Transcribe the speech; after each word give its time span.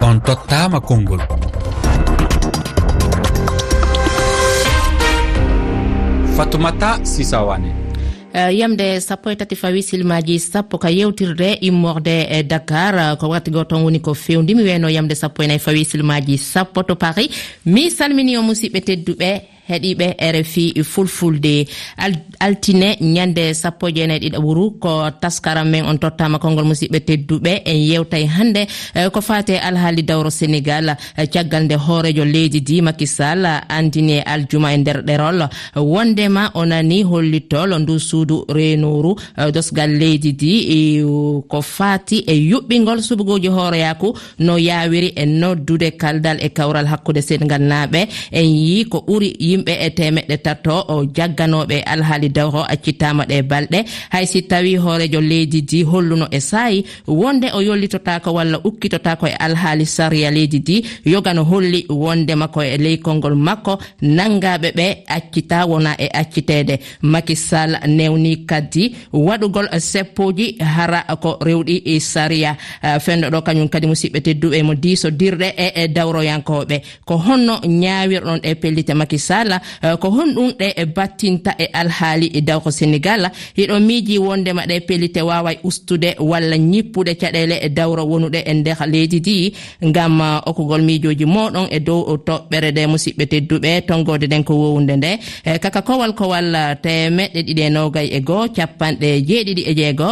on 0.00 0.20
tottama 0.20 0.80
konngol 0.80 1.20
fatoumata 6.36 6.98
sisawane 7.02 7.72
eh, 8.32 8.58
yamde 8.58 9.00
sappo 9.00 9.30
e 9.30 9.36
tati 9.36 9.56
fawi 9.56 9.82
silmaji 9.82 10.38
sappo 10.40 10.78
ka 10.78 10.88
yewtirde 10.90 11.52
immorde 11.60 12.26
e 12.30 12.42
dakar. 12.42 12.94
Eh, 12.94 13.16
ko 13.18 13.28
wakkati 13.28 13.50
go 13.50 13.64
ton 13.64 13.82
woni 13.82 14.00
ko 14.00 14.14
fewdi 14.14 14.54
mi 14.54 14.62
weyno 14.62 14.88
yamde 14.88 15.14
sappo 15.14 15.42
enayi 15.42 15.58
fawi 15.58 15.84
silmaji 15.84 16.38
sappo 16.38 16.82
to 16.82 16.96
paris. 16.96 17.28
Mi 17.64 17.90
salmini 17.90 18.36
o 18.36 18.42
musidɓe 18.42 18.80
tedduɓe 18.80 19.40
heɗiɓe 19.68 20.06
rfi 20.40 20.82
fulfulde. 20.82 21.66
Altine 22.40 22.96
ñande 23.00 23.54
sappo 23.54 23.88
jeenayi 23.88 24.18
e 24.18 24.28
ɗiɗa 24.28 24.38
ɓuru 24.44 24.78
ko 24.80 25.10
taskaram 25.20 25.68
men 25.70 25.84
on 25.86 25.98
tottama 25.98 26.38
konngol 26.38 26.64
musidɓe 26.64 27.00
tedduɓe 27.00 27.62
en 27.64 27.76
yewta 27.90 28.18
e 28.18 28.26
hannde 28.26 28.66
e, 28.94 29.08
ko 29.10 29.20
fate 29.20 29.58
alhaali 29.58 30.02
dawro 30.02 30.30
sénégal 30.30 30.96
e, 31.16 31.26
caggal 31.26 31.64
nde 31.64 31.74
hoorejo 31.74 32.24
leydi 32.24 32.60
di 32.60 32.80
makisal 32.82 33.44
andini 33.68 34.12
e 34.18 34.20
aljuma 34.22 34.72
e 34.74 34.76
nder 34.78 35.02
ɗerol. 35.02 35.48
Wondema 35.76 36.50
o 36.54 36.64
nani 36.64 37.02
hollitol 37.02 37.78
ndu 37.78 37.98
suudu 37.98 38.44
renoru 38.48 39.14
dosgal 39.52 39.90
leydi 39.98 40.32
di 40.32 41.02
ko 41.48 41.60
fati 41.62 42.24
e 42.26 42.34
yuɓɓingol 42.50 43.00
subugoji 43.02 43.48
hooroyaku 43.48 44.14
no 44.38 44.56
yawiri 44.58 45.12
e 45.16 45.24
noddude 45.26 45.90
kaldal 45.96 46.38
e 46.40 46.48
kawral 46.50 46.86
hakkude 46.86 47.20
sénégal 47.22 47.62
naaɓe 47.62 48.00
en 48.32 48.44
yi 48.46 48.84
ko 48.88 48.98
ɓuri 49.06 49.36
yimɓe 49.56 49.72
e 49.86 49.90
temeɗɗe 49.90 50.36
tatto 50.44 50.74
jagganoɓe 51.16 51.82
alhaali 51.92 52.28
dawro 52.28 52.62
accittama 52.68 53.24
ɗe 53.24 53.42
balɗe. 53.42 53.84
Hay 54.10 54.26
si 54.26 54.42
tawi 54.42 54.76
hoorejo 54.76 55.20
leydi 55.20 55.62
di 55.62 55.82
holluno 55.82 56.26
e 56.30 56.40
saayi 56.40 56.84
wonde 57.06 57.48
o 57.54 57.60
yollitotako 57.60 58.32
walla 58.32 58.58
ukkitotako 58.64 59.26
e 59.26 59.34
alhaali 59.46 59.86
saria 59.86 60.30
leydi 60.30 60.60
di 60.60 60.84
yogano 61.04 61.44
holli 61.44 61.86
wonde 61.88 62.34
makko 62.34 62.62
e 62.62 62.76
ley 62.78 62.96
kolngol 62.98 63.34
makko 63.34 63.78
nanngaɓe 64.02 64.68
ɓe 64.78 64.86
accita 65.06 65.66
wona 65.66 65.94
e 65.98 66.08
accitede 66.12 66.78
makisal 67.02 67.70
newni 67.86 68.46
kadi 68.46 68.94
waɗugol 69.12 69.68
seppoji 69.78 70.56
hara 70.60 71.04
ko 71.22 71.38
rewɗi 71.40 71.82
e 71.84 72.00
saria 72.00 72.56
fenɗo 73.04 73.28
ɗo 73.30 73.40
kañum 73.46 73.68
kadi 73.68 73.86
musidɓe 73.86 74.20
tedduɓe 74.20 74.62
mo 74.62 74.74
diso 74.74 75.10
dirɗe 75.10 75.48
e, 75.56 75.66
e 75.82 75.88
dawroyankoɓe. 75.88 76.76
Ko 77.04 77.16
honno 77.16 77.60
ñawirɗon 77.64 78.40
e 78.42 78.54
pellite 78.54 78.94
makisal 78.94 79.45
sénégal 79.46 79.60
eh, 79.82 79.96
ko 80.00 80.08
honɗum 80.10 80.50
ɗe 80.58 80.66
e 80.76 80.84
battinta 80.86 81.54
e 81.58 81.66
alhaali 81.72 82.26
e 82.34 82.40
daw 82.40 82.60
ko 82.60 82.70
sénégal 82.70 83.30
hiɗo 83.56 83.78
miiji 83.80 84.18
wondema 84.18 84.62
ɗe 84.66 84.80
pellite 84.86 85.20
wawa 85.22 85.52
ustude 85.62 86.14
walla 86.18 86.56
ñippude 86.56 87.14
caɗele 87.20 87.56
e 87.62 87.68
dawra 87.68 88.02
wonuɗe 88.04 88.38
e 88.46 88.52
nder 88.54 88.76
leydi 88.86 89.18
ndi. 89.20 89.52
Ngam 89.84 90.20
eh, 90.20 90.40
okkugol 90.48 90.82
miijoji 90.82 91.24
moɗon 91.24 91.66
e 91.70 91.78
dow 91.80 92.16
toɓɓere 92.26 92.70
nde 92.72 92.86
musidɓe 92.86 93.24
tedduɓe 93.26 93.80
tongode 93.88 94.26
nden 94.26 94.44
ko 94.44 94.54
wowunde 94.54 94.96
nde. 94.96 95.10
Kaka 95.62 95.82
kowal 95.82 96.12
kowal 96.14 96.48
temeɗɗe 96.82 97.40
ɗiɗi 97.46 97.62
e 97.66 97.70
nogay 97.70 98.08
e 98.16 98.20
goho 98.20 98.46
capanɗe 98.56 99.08
jeeɗiɗi 99.28 99.62
e 99.70 99.72
jeego 99.78 100.08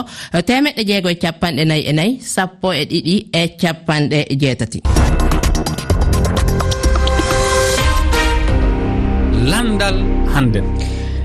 temeɗɗe 0.47 0.83
jeego 0.89 1.09
e 1.11 1.15
capanɗe 1.23 1.63
nayi 1.65 1.83
e 1.91 1.93
nayi 1.93 2.13
sappo 2.35 2.69
e 2.73 2.85
ɗiɗi 2.91 3.15
e 3.33 3.43
capanɗe 3.61 4.19
jeetati. 4.41 4.79
landal 9.45 9.97
hannden 10.33 10.65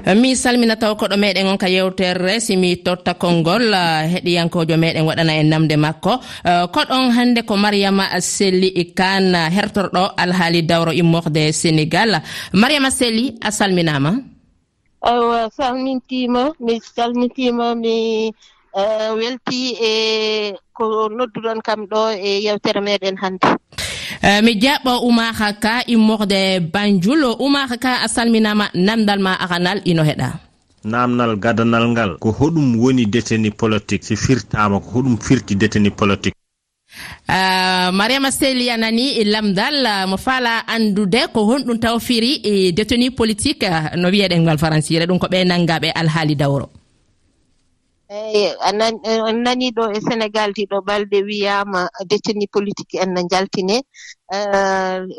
eh, 0.03 0.15
mi 0.15 0.35
salminataw 0.35 0.93
koɗo 0.99 1.15
meɗen 1.15 1.47
on 1.47 1.57
ka 1.57 1.67
yewtere 1.71 2.39
simi 2.39 2.83
totta 2.83 3.13
konngol 3.13 3.71
eh, 3.73 4.11
heɗiyankojo 4.13 4.75
meɗen 4.77 5.07
waɗana 5.07 5.33
e 5.39 5.43
namde 5.43 5.75
makko. 5.77 6.13
Eh, 6.49 6.65
koɗon 6.73 7.11
hannde 7.15 7.41
ko 7.47 7.55
mariama 7.55 8.05
selli 8.21 8.69
kan 8.97 9.33
hertorɗo 9.55 10.03
alhaali 10.17 10.61
dawro 10.69 10.91
immorde 10.91 11.41
e 11.49 11.51
sénégal. 11.51 12.11
Mariama 12.53 12.91
selli 12.91 13.25
a 13.41 13.49
salminama 13.51 14.11
awa 15.01 15.49
salmintima 15.57 16.51
mi 16.59 16.75
salmintima 16.95 17.75
mi 17.75 18.31
welti 19.19 19.61
e 19.79 19.93
ko 20.77 21.07
nodduɗon 21.17 21.59
kam 21.63 21.87
ɗo 21.91 22.01
e 22.19 22.43
yewtere 22.45 22.81
meɗen 22.81 23.15
hannde. 23.21 23.49
Eh, 24.21 24.41
mi 24.43 24.53
jaɓ 24.59 24.85
oumar 24.87 25.33
ka 25.59 25.83
immorde 25.87 26.59
banjul. 26.73 27.23
Oumar 27.39 27.69
ka 27.79 27.91
a 28.03 28.07
salminama 28.07 28.69
namdal 28.73 29.19
ma 29.19 29.33
aranal 29.39 29.81
ino 29.85 30.03
heɗa. 30.03 30.29
Namdal 30.83 31.35
gadanal 31.39 31.85
ngal 31.91 32.11
ko 32.19 32.29
hoɗum 32.31 32.75
woni 32.79 33.05
déteni 33.05 33.51
politique 33.51 34.03
si 34.03 34.15
firtama 34.15 34.79
ko 34.79 34.89
hoɗum 34.99 35.17
firti 35.21 35.55
déteni 35.55 35.89
politique. 35.91 36.35
Uh, 37.29 37.91
mariama 37.93 38.31
sely 38.31 38.69
a 38.69 38.77
nani 38.77 39.19
e 39.21 39.23
lamdal 39.23 39.85
eh, 39.85 40.05
mo 40.07 40.17
faala 40.17 40.63
andude 40.67 41.27
ko 41.33 41.45
honɗum 41.45 41.77
tawfiri 41.79 42.41
e 42.43 42.71
détenu 42.71 43.11
politique 43.11 43.67
no 43.95 44.09
wiyeɗen 44.09 44.41
ngal 44.43 44.57
faransire. 44.57 45.05
Ɗum 45.05 45.19
ko 45.19 45.27
ɓe 45.27 45.43
nanngaɓe 45.45 45.91
alhaali 45.95 46.35
dawro. 46.35 46.69
eyi 48.09 48.43
en 48.67 49.37
nani 49.45 49.67
ɗo 49.77 49.83
e 49.93 49.99
sénégal 50.07 50.49
ɗiɗo 50.57 50.77
balɗe 50.87 51.17
wiyama 51.29 51.81
détenu 52.09 52.45
politique 52.55 52.95
en 53.03 53.13
no 53.13 53.21
jaltine 53.31 53.77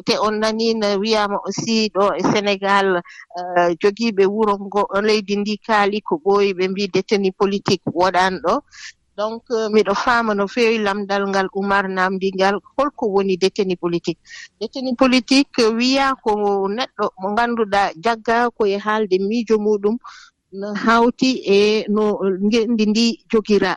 te 0.06 0.14
on 0.26 0.34
nani 0.42 0.74
no 0.74 0.88
wiyama 1.02 1.36
aussi 1.46 1.88
ɗo 1.94 2.04
e 2.18 2.22
sénégal 2.32 2.88
jogiiɓe 3.80 4.24
wuro 4.34 4.54
ngo 4.66 4.82
leydi 5.06 5.34
ndi 5.36 5.54
kaali 5.66 6.00
ko 6.02 6.14
ɓooyi 6.24 6.50
ɓe 6.58 6.64
mbi 6.68 6.88
détenu 6.94 7.30
politique 7.40 7.84
woɗanɗo 7.94 8.54
donc 9.16 9.44
miɗo 9.74 9.94
faama 9.94 10.34
no 10.34 10.44
feewi 10.48 10.78
lamdal 10.78 11.28
ngal 11.28 11.46
oumar 11.54 11.84
namdi 11.88 12.32
ngal 12.34 12.56
holko 12.76 13.04
woni 13.14 13.36
détenu 13.36 13.76
politique. 13.76 14.18
Détenu 14.60 14.96
politique 14.96 15.58
wiya 15.78 16.14
ko 16.24 16.30
neɗɗo 16.76 17.04
mo 17.20 17.26
ngannduɗaa 17.34 17.92
jagga 18.04 18.50
koye 18.56 18.78
haalde 18.78 19.16
miijo 19.28 19.58
muɗum. 19.58 19.96
hawti 20.84 21.30
e 21.46 21.84
no 21.88 22.18
ngendi 22.46 22.86
ndi 22.86 23.06
jogira. 23.30 23.76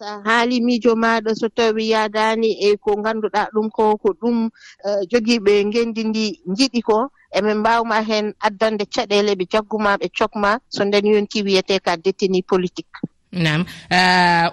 A 0.00 0.20
haali 0.24 0.60
miijo 0.60 0.92
maaɗa 0.96 1.34
so 1.36 1.48
tawi 1.48 1.90
yaadaani 1.92 2.50
e 2.66 2.76
ko 2.76 2.90
ngannduɗaa 3.00 3.52
ɗum 3.54 3.68
ko 3.76 3.84
ko 4.02 4.08
ɗum 4.20 4.48
e, 4.86 4.88
jogiiɓe 5.10 5.52
ngendi 5.68 6.02
ndi 6.04 6.24
njiɗi 6.50 6.80
ko 6.88 6.98
emin 7.36 7.58
mbawma 7.60 7.96
heen 8.08 8.26
addande 8.46 8.84
caɗeele 8.94 9.32
ɓe 9.38 9.44
jagguma 9.52 9.90
ɓe 10.00 10.06
cokma 10.18 10.50
so 10.74 10.84
nden 10.84 11.06
yonti 11.14 11.38
wiyete 11.46 11.74
ka 11.84 11.92
détenu 12.04 12.40
politique. 12.50 12.96
Nam 13.32 13.60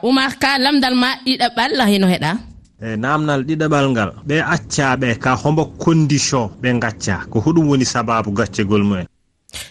oumar 0.03 0.31
e, 0.35 0.37
ka 0.41 0.57
lamdal 0.63 0.95
ma 0.95 1.09
ɗiɗaɓal 1.25 1.55
ɓalla 1.55 1.83
heno 1.91 2.07
heɗa 2.13 2.31
e 2.81 2.95
namdal 3.03 3.41
ɗiɗaɓal 3.47 3.85
ngal 3.91 4.09
ɓe 4.27 4.35
accaɓe 4.53 5.09
ka 5.23 5.31
hombo 5.41 5.63
condition 5.83 6.45
ɓe 6.61 6.69
gacca 6.83 7.15
ko 7.31 7.39
hoɗum 7.39 7.69
woni 7.69 7.85
sababu 7.85 8.31
gaccegol 8.31 8.83
mumen. 8.83 9.07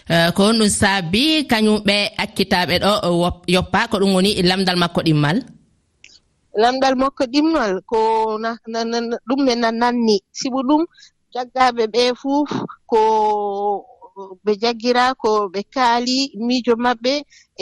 Eh, 0.09 0.29
ko 0.35 0.41
on 0.49 0.57
ɗum 0.59 0.69
saabi 0.79 1.23
kañumɓe 1.51 1.95
akkitaɓe 2.23 2.75
ɗo 2.83 2.91
eh, 3.07 3.31
yoppa 3.55 3.79
ko 3.91 3.95
ɗum 4.01 4.13
woni 4.15 4.31
lamdal 4.49 4.77
makko 4.81 4.99
ɗimmal? 5.07 5.37
Lamɗal 6.61 6.95
makko 7.01 7.23
ɗimmal 7.33 7.73
ko 7.89 7.99
ɗum 9.27 9.39
ɓe 9.45 9.53
nananni 9.61 10.15
sibu 10.37 10.59
ɗum 10.67 10.81
jaggaɓe 11.33 11.83
ɓe 11.93 12.01
fuf 12.21 12.49
ko 12.91 12.99
ɓe 14.43 14.51
jaggira 14.61 15.05
ko 15.21 15.29
ɓe 15.53 15.61
kaali 15.73 16.17
miijo 16.45 16.73
maɓɓe 16.85 17.13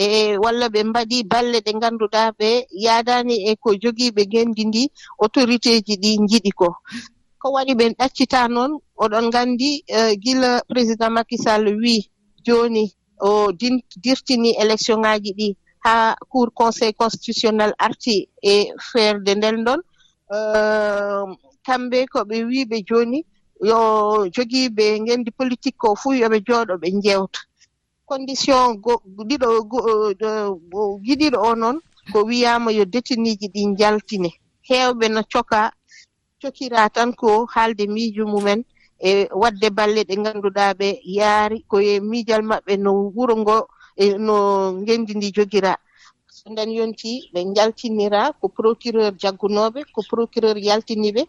e 0.04 0.36
walla 0.42 0.66
ɓe 0.74 0.80
mbaɗi 0.90 1.18
balle 1.30 1.58
ɗe 1.64 1.70
ngannduɗaa 1.78 2.28
ɓe 2.38 2.48
yaadani 2.84 3.34
e 3.50 3.56
ko 3.62 3.68
jogiiɓe 3.82 4.22
ngenndi 4.28 4.62
ndi 4.68 4.82
autorité 5.22 5.72
ji 5.86 5.94
ɗi 6.02 6.10
njiɗi 6.24 6.50
ko. 6.60 6.68
ko 7.46 7.52
waɗi 7.56 7.72
ɓen 7.80 7.92
ɗaccita 7.98 8.38
noon 8.54 8.72
oɗon 9.02 9.24
nganndi 9.30 9.70
e, 9.98 10.16
gila 10.22 10.50
président 10.70 11.12
makisall 11.16 11.64
wii 11.82 12.02
jooni 12.46 12.84
o 13.28 13.52
dirtini 14.04 14.50
élection 14.62 14.98
ŋaaji 15.04 15.30
ɗi 15.38 15.48
haa 15.84 16.08
cour 16.30 16.48
conseil 16.60 16.92
constitutionnel 17.00 17.72
arti 17.86 18.16
e 18.42 18.54
feerde 18.90 19.32
nden 19.36 19.56
ɗon 19.66 19.80
e, 20.34 20.36
kamɓe 21.66 21.98
ko 22.12 22.18
ɓe 22.28 22.36
wiiɓe 22.50 22.76
jooni 22.88 23.18
yo 23.68 23.78
jogiiɓe 24.34 24.84
ngenndi 25.02 25.30
politique 25.38 25.78
ko 25.82 25.88
fuu 26.00 26.12
yoɓe 26.22 26.38
jooɗo 26.46 26.74
ɓe 26.82 26.88
njewta 26.98 27.40
condition 28.10 28.64
ɗiɗo 29.28 29.48
e, 29.56 30.30
giɗiɗo 31.06 31.38
o 31.48 31.54
noon 31.60 31.76
ko 32.12 32.18
wiyaama 32.28 32.70
yo 32.78 32.84
détiniji 32.92 33.46
ɗi 33.54 33.62
njaltine. 33.72 34.30
Heewɓe 34.68 35.06
no 35.14 35.20
coka 35.32 35.60
cokira 36.40 36.88
tan 36.90 37.12
ko 37.12 37.46
haalde 37.46 37.86
miijo 37.88 38.26
mumen 38.26 38.64
e 39.00 39.28
waɗde 39.42 39.70
balle 39.76 40.00
ɗe 40.08 40.14
ngannduɗaa 40.20 40.72
ɓe 40.78 40.88
yaari 41.18 41.58
koye 41.70 42.00
miijal 42.00 42.42
maɓɓe 42.50 42.72
no 42.84 42.90
wuro 43.14 43.34
ngo 43.42 43.56
e 43.96 44.18
no 44.26 44.36
ngenndi 44.80 45.12
ndi 45.16 45.28
jogira. 45.36 45.72
So 46.36 46.50
nden 46.50 46.70
yonti 46.78 47.10
ɓe 47.32 47.40
jaltinira 47.56 48.20
ko 48.40 48.48
procureur 48.48 49.12
jaggunooɓe 49.22 49.80
ko 49.94 50.00
procureur 50.10 50.56
yaltini 50.68 51.08
ɓe 51.16 51.22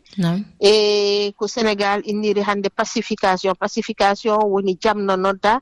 e 0.59 1.31
ko 1.37 1.47
sénégal 1.47 1.99
inniri 2.11 2.41
hannde 2.47 2.69
pacification. 2.69 3.53
Pacification 3.55 4.37
woni 4.51 4.73
jam 4.83 4.97
no 5.05 5.15
nodda 5.15 5.53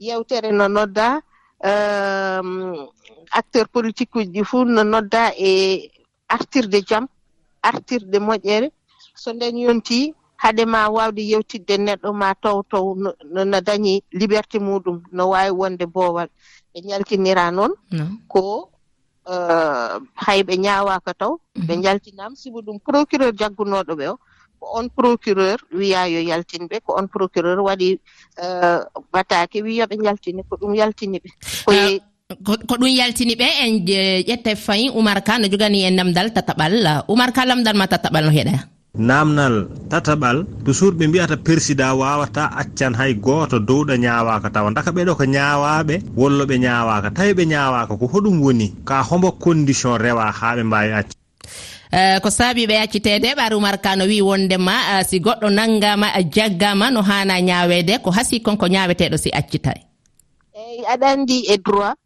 yewtere 0.00 0.50
no 0.52 0.66
nodda 0.68 1.20
ehm, 1.62 2.50
acteur 3.38 3.66
politique 3.68 4.14
uji 4.18 4.30
ɗi 4.34 4.42
fuu 4.44 4.64
no 4.64 4.82
nodda 4.82 5.22
e 5.38 5.90
artirde 6.28 6.78
jam 6.88 7.06
artirde 7.62 8.18
moƴƴere 8.18 8.68
so 9.22 9.28
nden 9.36 9.56
yonti 9.66 10.00
haade 10.42 10.64
ma 10.72 10.88
wawde 10.96 11.22
yewtidde 11.30 11.74
neɗɗo 11.86 12.08
ma 12.20 12.28
taw 12.42 12.58
taw 12.70 12.84
no 13.50 13.58
dañi 13.68 13.94
liberté 14.20 14.56
muɗum 14.66 14.96
no 15.16 15.22
wawi 15.32 15.50
wonde 15.60 15.84
boowal. 15.94 16.28
Ɓe 16.72 16.78
jaltinira 16.88 17.44
noon 17.56 17.72
ko 18.32 18.40
uh, 19.32 20.00
hay 20.24 20.40
ɓe 20.46 20.54
ñawaka 20.64 21.12
taw 21.20 21.32
mhm. 21.36 21.66
ɓe 21.66 21.74
jaltinama 21.84 22.36
sibu 22.40 22.58
ɗum 22.66 22.78
procureur 22.86 23.32
jaggunoɗo 23.40 23.92
ɓe 24.00 24.06
o 24.08 24.16
ko 24.60 24.64
on 24.78 24.86
procureur 24.96 25.58
wiya 25.78 26.00
yo 26.14 26.20
yaltinɓe 26.30 26.76
ko 26.84 26.90
on 26.98 27.06
procureur 27.14 27.58
waɗi 27.68 27.88
uh, 28.44 28.80
batake 29.12 29.58
wi 29.64 29.72
yoɓe 29.80 29.94
yaltini 30.06 30.40
ko 30.48 30.54
ɗum 30.60 30.72
yaltini 30.80 31.18
ɓe. 31.22 31.28
Koye 31.68 32.00
uh, 32.32 32.36
ko 32.68 32.74
ɗum 32.80 32.88
yaltini 33.00 33.34
ɓe 33.40 33.48
en 33.64 33.72
ƴette 34.28 34.56
fayi 34.56 34.88
oumar 34.96 35.20
ka 35.26 35.38
no 35.38 35.46
jogani 35.52 35.84
en 35.84 35.94
namdal 36.00 36.32
tataɓal. 36.32 37.04
Oumar 37.08 37.30
ka 37.36 37.44
lamdal 37.44 37.76
ma 37.76 37.86
tataɓal 37.86 38.24
no 38.24 38.32
heeɗa 38.32 38.79
namnal 38.94 39.68
tataɓal 39.90 40.46
toujours 40.64 40.94
ɓe 40.98 41.06
mbiyata 41.06 41.36
persida 41.36 41.94
wawata 41.94 42.50
accan 42.60 42.94
hay 42.98 43.14
goto 43.14 43.58
dowɗo 43.58 43.94
ñawaka 43.96 44.50
tawa 44.50 44.70
daka 44.74 44.90
ɓeɗo 44.90 45.14
ko 45.18 45.24
ñawaɓe 45.24 45.94
wollo 46.16 46.44
ɓe 46.46 46.56
ñawaka 46.58 47.10
tawi 47.16 47.32
ɓe 47.38 47.44
ñawaka 47.46 47.94
ko 48.00 48.06
hoɗum 48.12 48.42
woni 48.42 48.74
ka 48.84 49.02
hombo 49.08 49.32
condition 49.38 49.94
rewa 49.98 50.32
ha 50.32 50.56
ɓe 50.56 50.62
mbawi 50.64 50.92
acca 50.92 51.14
Uh, 51.90 51.98
eh, 51.98 52.16
ko 52.22 52.30
saabi 52.30 52.66
ɓe 52.70 52.76
accitede 52.86 53.34
ɓarumar 53.34 53.82
ka 53.82 53.96
no 53.98 54.04
wi 54.06 54.22
wondema 54.22 54.74
uh, 54.94 55.02
si 55.02 55.18
goɗɗo 55.18 55.50
nanggama 55.50 56.14
eh, 56.18 56.22
jaggama 56.30 56.86
no 56.90 57.02
hana 57.02 57.40
ñawede 57.42 57.98
ko 57.98 58.10
hasi 58.14 58.38
konko 58.40 58.66
ñaweteɗo 58.70 59.18
si 59.18 59.30
accitay? 59.34 59.80
Eyi 60.54 60.86
aɗa 60.86 61.06
andi 61.10 61.50
e 61.50 61.58
droit. 61.58 61.98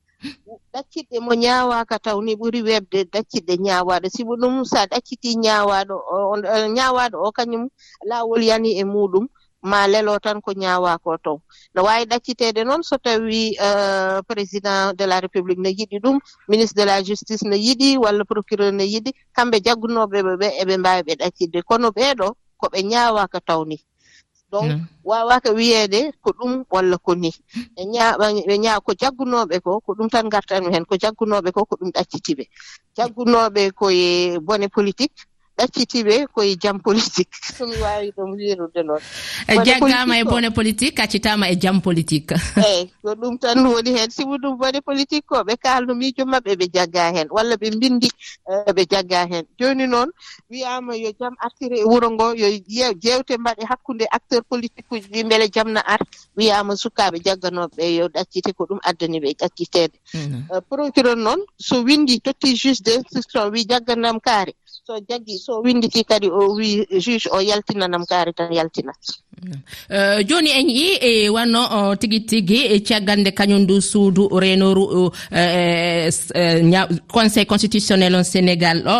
ɗacciɗɗe 0.72 1.16
mo 1.26 1.32
ñawaka 1.44 1.96
taw 2.04 2.18
ni 2.26 2.32
ɓuuri 2.38 2.60
webde 2.68 2.98
ɗacciɗɗe 3.12 3.54
ñawaɗo 3.66 4.06
sibu 4.14 4.32
ɗum 4.40 4.54
sa 4.70 4.80
ɗacciti 4.90 5.30
ñawaɗo 5.44 5.94
ñawaɗo 6.76 7.16
eh, 7.20 7.26
o 7.26 7.32
kañum 7.36 7.64
lawol 8.08 8.42
yani 8.50 8.70
e 8.80 8.84
muɗum 8.92 9.26
ma 9.70 9.80
lelo 9.92 10.20
tan 10.24 10.38
ko 10.44 10.50
ñawako 10.52 11.10
toon 11.24 11.40
no 11.74 11.80
wawi 11.86 12.04
ɗaccitede 12.10 12.60
noon 12.64 12.82
so 12.88 12.96
tawi 13.04 13.56
uh, 13.66 14.20
président 14.28 14.92
de 14.98 15.04
la 15.10 15.16
république 15.24 15.58
ne 15.64 15.70
yiɗi 15.78 15.96
ɗum 16.04 16.16
ministre 16.48 16.76
de 16.80 16.84
la 16.90 16.96
justice 17.08 17.42
ne 17.48 17.56
yiɗi 17.56 17.96
walla 18.02 18.24
procureur 18.30 18.72
ne 18.72 18.84
yiɗi 18.92 19.10
kamɓe 19.36 19.56
jaggunoɓeɓe 19.64 20.32
ɓe 20.40 20.48
eɓe 20.62 20.74
mbawi 20.80 21.00
ɓe 21.06 21.12
ɗaccitde 21.20 21.58
kono 21.68 21.88
ɓeɗo 21.96 22.26
koɓe 22.60 22.78
ñawaka 22.90 23.38
tawni 23.48 23.76
donc 24.54 24.70
wawaka 25.10 25.50
wiyeede 25.58 26.00
ko 26.22 26.30
ɗum 26.38 26.52
walla 26.70 26.96
ko 27.06 27.12
ni. 27.22 27.30
Ɓe 27.74 27.82
ñaaɓa 27.94 28.26
ɓe 28.48 28.54
ñaa 28.64 28.78
ko 28.86 28.90
jaggunoɓe 29.00 29.56
ko 29.64 29.70
ko 29.84 29.90
ɗum 29.96 30.08
tan 30.12 30.28
gartanmi 30.32 30.70
hen 30.74 30.84
ko 30.88 30.94
jaggunoɓe 31.02 31.48
ko 31.56 31.60
ko 31.68 31.74
ɗum 31.80 31.90
ɗaccitiɓe. 31.96 32.44
Jaggunoɓe 32.96 33.62
koye 33.80 34.38
bone 34.46 34.66
politique 34.68 35.18
ɗaccitiɓe 35.58 36.26
koye 36.34 36.56
jam 36.62 36.80
politique. 36.80 37.32
Somi 37.58 37.76
wawi 37.76 38.12
ɗum 38.16 38.30
wirude 38.38 38.82
noon. 38.82 39.00
E 39.48 39.54
jaggama 39.66 40.18
e 40.18 40.24
bone 40.24 40.50
politique 40.50 40.98
accitama 41.00 41.48
e 41.48 41.56
jam 41.56 41.80
politique. 41.80 42.34
Eyyi 42.66 42.90
ko 43.02 43.14
ɗum 43.14 43.38
tan 43.38 43.58
woni 43.66 43.90
hen 43.96 44.10
sibu 44.10 44.34
ɗum 44.42 44.58
bone 44.58 44.80
politique 44.80 45.26
ko 45.26 45.36
ɓe 45.46 45.54
kalno 45.64 45.94
miijo 45.94 46.24
mabɓe 46.26 46.52
ɓe 46.60 46.66
jagga 46.74 47.12
hen 47.14 47.28
walla 47.30 47.54
ɓe 47.56 47.70
bindi 47.80 48.08
eh, 48.50 48.72
ɓe 48.76 48.82
jagga 48.90 49.26
hen. 49.30 49.44
Joni 49.58 49.86
noon 49.86 50.10
wiyama 50.50 50.96
yo 50.96 51.10
jam 51.20 51.34
artire 51.38 51.76
e 51.78 51.84
wuuro 51.84 52.10
ngo 52.10 52.34
yo 52.34 52.48
jewte 53.02 53.36
mbaɗe 53.38 53.62
hakkude 53.70 54.04
acteur 54.10 54.42
politique 54.50 54.86
uji 54.90 55.08
ɗi 55.12 55.28
beele 55.28 55.48
jam 55.54 55.68
na 55.72 55.80
ar 55.86 56.00
wiyama 56.36 56.76
sukaɓe 56.76 57.16
jagganoɓeɓe 57.26 57.84
yo 57.98 58.08
ɗaccite 58.08 58.52
ko 58.56 58.62
ɗum 58.68 58.80
addani 58.88 59.18
ɓe 59.22 59.30
ɗaccitede 59.40 59.96
mm. 60.14 60.50
eh, 60.54 60.60
procureur 60.68 61.16
noon 61.16 61.40
so 61.58 61.82
windi 61.86 62.20
totti 62.20 62.54
juge 62.60 62.82
d' 62.84 62.96
instruction 62.98 63.50
wi 63.52 63.64
jagganam 63.70 64.18
kaari. 64.20 64.52
so 64.86 65.00
jaggi 65.00 65.38
so 65.40 65.62
winditi 65.64 66.04
kadi 66.04 66.28
o 66.28 66.52
wi 66.54 66.84
juge 67.00 67.28
o 67.32 67.40
yaltinanam 67.40 68.04
kaari 68.04 68.32
tan 68.36 68.52
yaltina. 68.52 68.92
Mm. 69.40 69.52
Euh, 69.90 70.20
joni 70.28 70.50
en 70.52 70.68
yi 70.68 70.88
e 71.00 71.28
wanno 71.28 71.96
tigi 71.96 72.20
tigi 72.26 72.58
e 72.74 72.80
caggal 72.80 73.18
nde 73.20 73.30
kañum 73.32 73.62
ndu 73.64 73.80
suudu 73.80 74.28
renoru 74.40 75.10
e, 75.32 76.10
e, 76.34 76.78
conseil 77.08 77.46
constitutionnel 77.46 78.14
on 78.14 78.22
sénégal 78.24 78.84
ɗo 78.84 78.96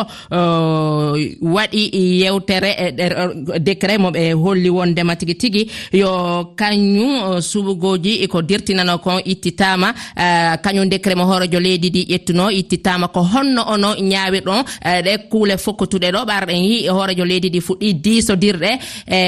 waɗi 1.55 1.83
yewtere 2.23 2.71
e 2.79 2.87
er, 2.99 3.13
décret 3.61 3.99
moɓe 3.99 4.33
holli 4.33 4.71
wondema 4.71 5.17
tigi 5.17 5.35
tigi. 5.37 5.71
Yo 5.93 6.55
kañum 6.57 7.41
suɓugoji 7.41 8.27
ko 8.29 8.43
dirtinano 8.43 8.99
kon 8.99 9.21
ittitama 9.25 9.93
kañum 10.65 10.89
décret 10.89 11.15
mo 11.17 11.25
horojo 11.27 11.61
leydi 11.61 11.91
ɗi 11.91 12.03
ƴettuno 12.11 12.51
ittitama 12.51 13.09
ko 13.09 13.21
honno 13.23 13.63
ono 13.69 13.95
ñaawi 14.01 14.41
ɗon 14.41 14.65
ɗe 15.05 15.29
kuule 15.31 15.57
fof 15.59 15.74
kokkutuɗe 15.75 16.09
ɗo 16.15 16.21
ɓarɗen 16.25 16.63
yi 16.65 16.77
e 16.87 16.91
hoorejo 16.91 17.25
leydi 17.25 17.49
ɗi 17.51 17.61
fuɗɗi 17.67 17.89
disodirɗe 18.05 18.71
e 19.07 19.21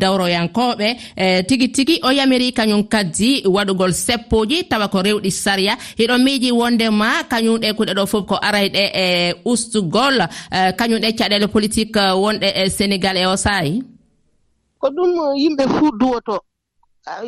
dawroyankoɓe. 0.00 0.88
E 1.16 1.42
tigi 1.48 1.68
tigi 1.72 2.00
o 2.02 2.10
yamiri 2.10 2.52
kañum 2.52 2.82
kaddi 2.88 3.42
waɗugol 3.46 3.92
seppoji 3.92 4.64
tawa 4.68 4.88
ko 4.88 5.02
rewɗi 5.02 5.30
saria 5.30 5.76
hiɗo 5.98 6.18
miiji 6.24 6.50
wondema 6.52 7.24
kañum 7.30 7.58
ɗe 7.62 7.72
kuɗe 7.78 7.92
ɗo 7.94 8.06
fof 8.06 8.26
ko 8.26 8.36
arayɗe 8.36 8.82
e 8.94 9.34
ustugol. 9.44 10.16
E 10.52 10.72
kañum 10.78 11.00
ɗe 11.00 11.12
caɗele 11.18 11.46
politique 11.48 11.96
e 11.96 12.12
wonɗe 12.22 12.48
e 12.54 12.70
sénégal 12.70 13.16
e 13.16 13.26
o 13.26 13.36
saayi 13.36 13.82
ko 14.80 14.88
ɗum 14.96 15.10
e, 15.24 15.40
yimɓe 15.42 15.64
fuu 15.76 15.90
duwoto. 16.00 16.36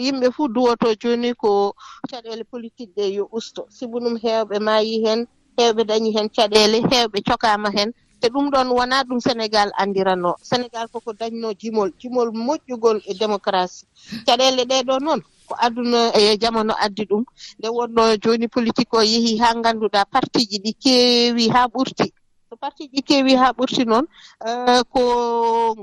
Yimɓe 0.05 0.27
fuu 0.35 0.49
duwoto 0.49 0.87
jooni 1.01 1.35
ko 1.35 1.75
caɗeele 2.11 2.45
politique 2.45 2.93
ɗe 2.97 3.05
yo 3.17 3.29
usto. 3.33 3.67
Sibu 3.69 3.97
ɗum 4.01 4.17
heewɓe 4.23 4.57
maayi 4.67 5.05
heen 5.05 5.27
heewɓe 5.59 5.83
dañi 5.85 6.09
heen 6.17 6.29
caɗeele 6.37 6.79
heewɓe 6.91 7.19
cokaama 7.29 7.69
heen 7.77 7.91
te 8.23 8.29
ɗum 8.31 8.47
ɗon 8.55 8.69
wona 8.79 9.03
ɗum 9.09 9.19
sénégal 9.27 9.69
andiranno 9.83 10.31
sénégal 10.51 10.87
koko 10.93 11.11
dañno 11.21 11.49
jimol 11.61 11.91
jimol 12.01 12.29
moƴƴugol 12.47 12.99
e 13.11 13.13
démocratie. 13.21 13.87
Caɗele 14.27 14.63
ɗeɗo 14.71 14.95
noon 15.05 15.21
ko 15.49 15.55
aduna 15.67 16.01
e 16.21 16.39
jamano 16.41 16.73
addi 16.85 17.03
ɗum. 17.11 17.25
Nde 17.59 17.69
wonno 17.77 18.03
joni 18.23 18.47
politique 18.49 18.95
o 18.95 19.03
yeehi 19.03 19.33
ha 19.43 19.49
ganduɗa 19.65 20.01
parti 20.13 20.41
ji 20.51 20.59
ɗi 20.65 20.73
keewi 20.83 21.45
ha 21.55 21.61
ɓurti. 21.73 22.07
so 22.53 22.57
parti 22.61 22.85
ji 22.93 23.01
keewi 23.03 23.33
ha 23.41 23.49
ɓurti 23.57 23.85
noon 23.89 24.05
eh, 24.45 24.83
ko 24.93 25.03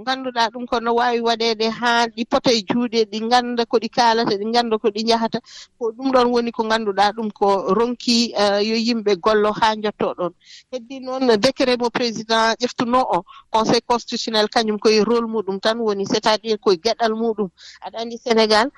ganduɗa 0.05 0.43
ɗum 0.53 0.65
ko 0.69 0.77
no 0.79 0.91
wawi 0.93 1.19
waɗede 1.27 1.65
ha 1.79 2.05
ɗi 2.15 2.23
pota 2.29 2.51
e 2.53 2.61
juuɗe 2.67 2.99
ɗi 3.11 3.19
ganda 3.31 3.65
ko 3.65 3.77
ɗi 3.81 3.89
kalata 3.89 4.37
ɗi 4.39 4.45
ganda 4.53 4.77
ko 4.77 4.87
ɗi 4.95 5.01
jahata 5.09 5.39
ko 5.79 5.89
ɗum 5.95 6.11
ɗon 6.13 6.27
woni 6.33 6.51
ko 6.51 6.61
ganduɗa 6.69 7.05
ɗum 7.17 7.29
ko 7.39 7.47
ronki 7.77 8.33
eh, 8.43 8.61
yo 8.69 8.75
yimɓe 8.85 9.11
gollo 9.17 9.49
ha 9.59 9.67
jotto 9.83 10.13
ɗon. 10.17 10.33
Heddi 10.71 10.99
noon 10.99 11.25
décret 11.41 11.77
mo 11.81 11.89
président 11.89 12.53
ƴeftuno 12.61 12.99
o 13.01 13.25
conseil 13.49 13.81
constitutionnel 13.89 14.47
kañum 14.53 14.77
koye 14.77 15.01
rôle 15.03 15.25
muɗum 15.27 15.57
tan 15.59 15.77
woni 15.79 16.05
c' 16.05 16.17
est 16.17 16.27
à 16.27 16.37
dire 16.37 16.57
koye 16.59 16.77
gueɗal 16.77 17.13
muɗum. 17.17 17.49
Aɗa 17.85 17.97
andi 18.01 18.17
sénégal 18.17 18.69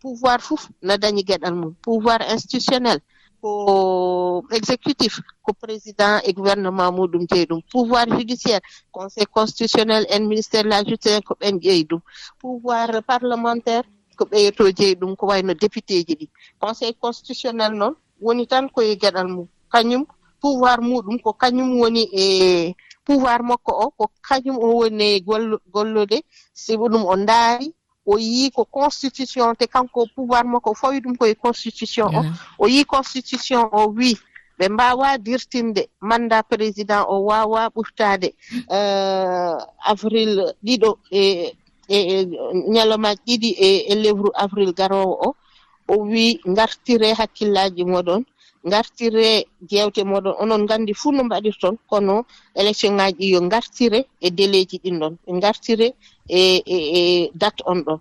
pouvoir 0.00 0.40
fof 0.42 0.62
no 0.82 0.96
dañi 0.96 1.22
gueɗal 1.22 1.54
mum 1.54 1.74
pouvoir 1.84 2.20
institutionnel. 2.34 2.98
ko 3.40 4.44
exécutif 4.58 5.20
ko 5.44 5.50
président 5.62 6.20
e 6.24 6.32
gouvernement 6.32 6.92
muɗum 6.96 7.24
jeeyi 7.30 7.46
ɗum. 7.50 7.60
Pouvoir 7.72 8.06
judiciaire 8.16 8.60
conseil 8.96 9.26
constitutionnel 9.26 10.06
en 10.14 10.22
ministére 10.28 10.64
de 10.64 10.70
la 10.70 10.84
justice 10.84 11.20
ko 11.26 11.34
ɓen 11.40 11.58
ƴeeyi 11.64 11.84
ɗum. 11.88 12.00
Pouvoir 12.40 12.88
parlementaire 13.06 13.84
ko 14.18 14.24
ɓeyeto 14.30 14.64
jeeyi 14.78 14.94
ɗum 15.00 15.16
ko 15.16 15.26
wayno 15.26 15.52
député 15.54 15.94
ji 16.06 16.14
ɗi. 16.20 16.26
Conseil 16.60 16.94
constitutionnel 17.02 17.72
noon 17.80 17.94
woni 18.20 18.46
tan 18.46 18.68
koye 18.74 18.96
gueɗal 18.96 19.28
mum. 19.28 19.46
Kañum 19.72 20.04
pouvoir 20.40 20.78
muɗum 20.80 21.18
ko 21.24 21.32
kañum 21.32 21.80
woni 21.80 22.02
e 22.12 22.74
pouvoir 23.06 23.40
makko 23.42 23.72
o 23.72 23.90
ko 23.90 24.04
kañum 24.28 24.56
o 24.58 24.66
woni 24.80 25.04
e 25.16 25.20
gollude 25.74 26.18
sibu 26.54 26.88
ɗum 26.92 27.04
o 27.06 27.14
ndaari 27.16 27.68
o 28.06 28.18
yii 28.18 28.50
ko 28.50 28.64
constitution 28.64 29.54
te 29.58 29.66
kanko 29.66 30.06
pouvoir 30.14 30.44
makko 30.44 30.74
fawi 30.74 31.00
ɗum 31.00 31.16
koye 31.16 31.34
constitution 31.34 32.08
o. 32.14 32.22
O 32.58 32.66
yii 32.68 32.84
constitution 32.84 33.68
o 33.72 33.88
wii 33.96 34.16
ɓe 34.58 34.68
mbawa 34.68 35.18
dirtinde 35.18 35.82
mandat 36.00 36.44
président 36.48 37.04
o 37.08 37.16
wawa 37.28 37.68
ɓurtade 37.74 38.28
euh, 38.70 39.58
avril 39.92 40.32
ɗiɗo 40.64 40.90
e 41.10 41.52
e, 41.88 41.98
e 42.14 42.16
ñalomaji 42.74 43.20
ɗiɗi 43.26 43.50
e, 43.66 43.68
e 43.92 43.94
lewru 44.02 44.30
avril 44.34 44.72
garowo 44.78 45.14
o. 45.28 45.34
O 45.88 45.94
wi 46.10 46.40
gartire 46.56 47.08
hakkillaji 47.18 47.84
moɗon. 47.84 48.22
gartire 48.66 49.46
jewte 49.70 50.02
moɗon 50.04 50.34
onon 50.42 50.66
gandi 50.66 50.92
fuu 50.94 51.12
no 51.12 51.22
mbaɗirton 51.24 51.76
kono 51.90 52.24
élection 52.54 52.92
ngaji 52.94 53.30
yo 53.32 53.40
gartire 53.48 54.00
e 54.20 54.30
délai 54.30 54.66
ji 54.70 54.76
ɗin 54.84 54.98
ɗon 55.00 55.14
ɓe 55.26 55.40
gartire 55.40 55.94
e, 56.28 56.40
e 56.66 56.76
e 56.98 57.30
date 57.34 57.62
on 57.66 57.80
ɗon. 57.86 57.98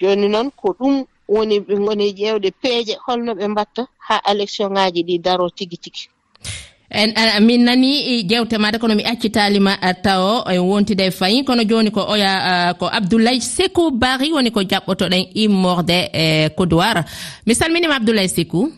Joni 0.00 0.28
noon 0.28 0.50
ko 0.56 0.74
ɗum 0.78 1.04
woni 1.28 1.60
ɓe 1.60 1.74
goni 1.84 2.12
ƴewde 2.12 2.50
peeje 2.62 2.94
holno 3.06 3.32
ɓe 3.34 3.48
mbatta 3.48 3.82
ha 4.06 4.20
élection 4.30 4.70
ngaji 4.70 5.02
ɗi 5.08 5.18
daro 5.24 5.50
tigi 5.50 5.76
tigi. 5.78 6.08
En 6.90 7.12
min 7.44 7.64
nani 7.64 7.90
e 8.12 8.22
jewte 8.26 8.56
maɗa 8.58 8.78
kono 8.78 8.94
mi 8.94 9.04
accitalima 9.04 9.76
taw 10.02 10.42
en 10.48 10.58
wontide 10.60 11.04
e 11.06 11.10
fayi 11.10 11.44
kono 11.44 11.62
joni 11.64 11.90
ko 11.90 12.00
oya 12.08 12.74
ko 12.80 12.86
abdoulaye 12.86 13.40
sekou 13.40 13.90
bari 13.90 14.32
woni 14.32 14.50
ko 14.50 14.60
jaɓɓotoɗen 14.62 15.28
immorde 15.34 16.08
e 16.12 16.48
coudoir 16.56 17.04
mi 17.46 17.54
salminima 17.54 17.96
abdoulaye 17.96 18.28
sekou. 18.28 18.72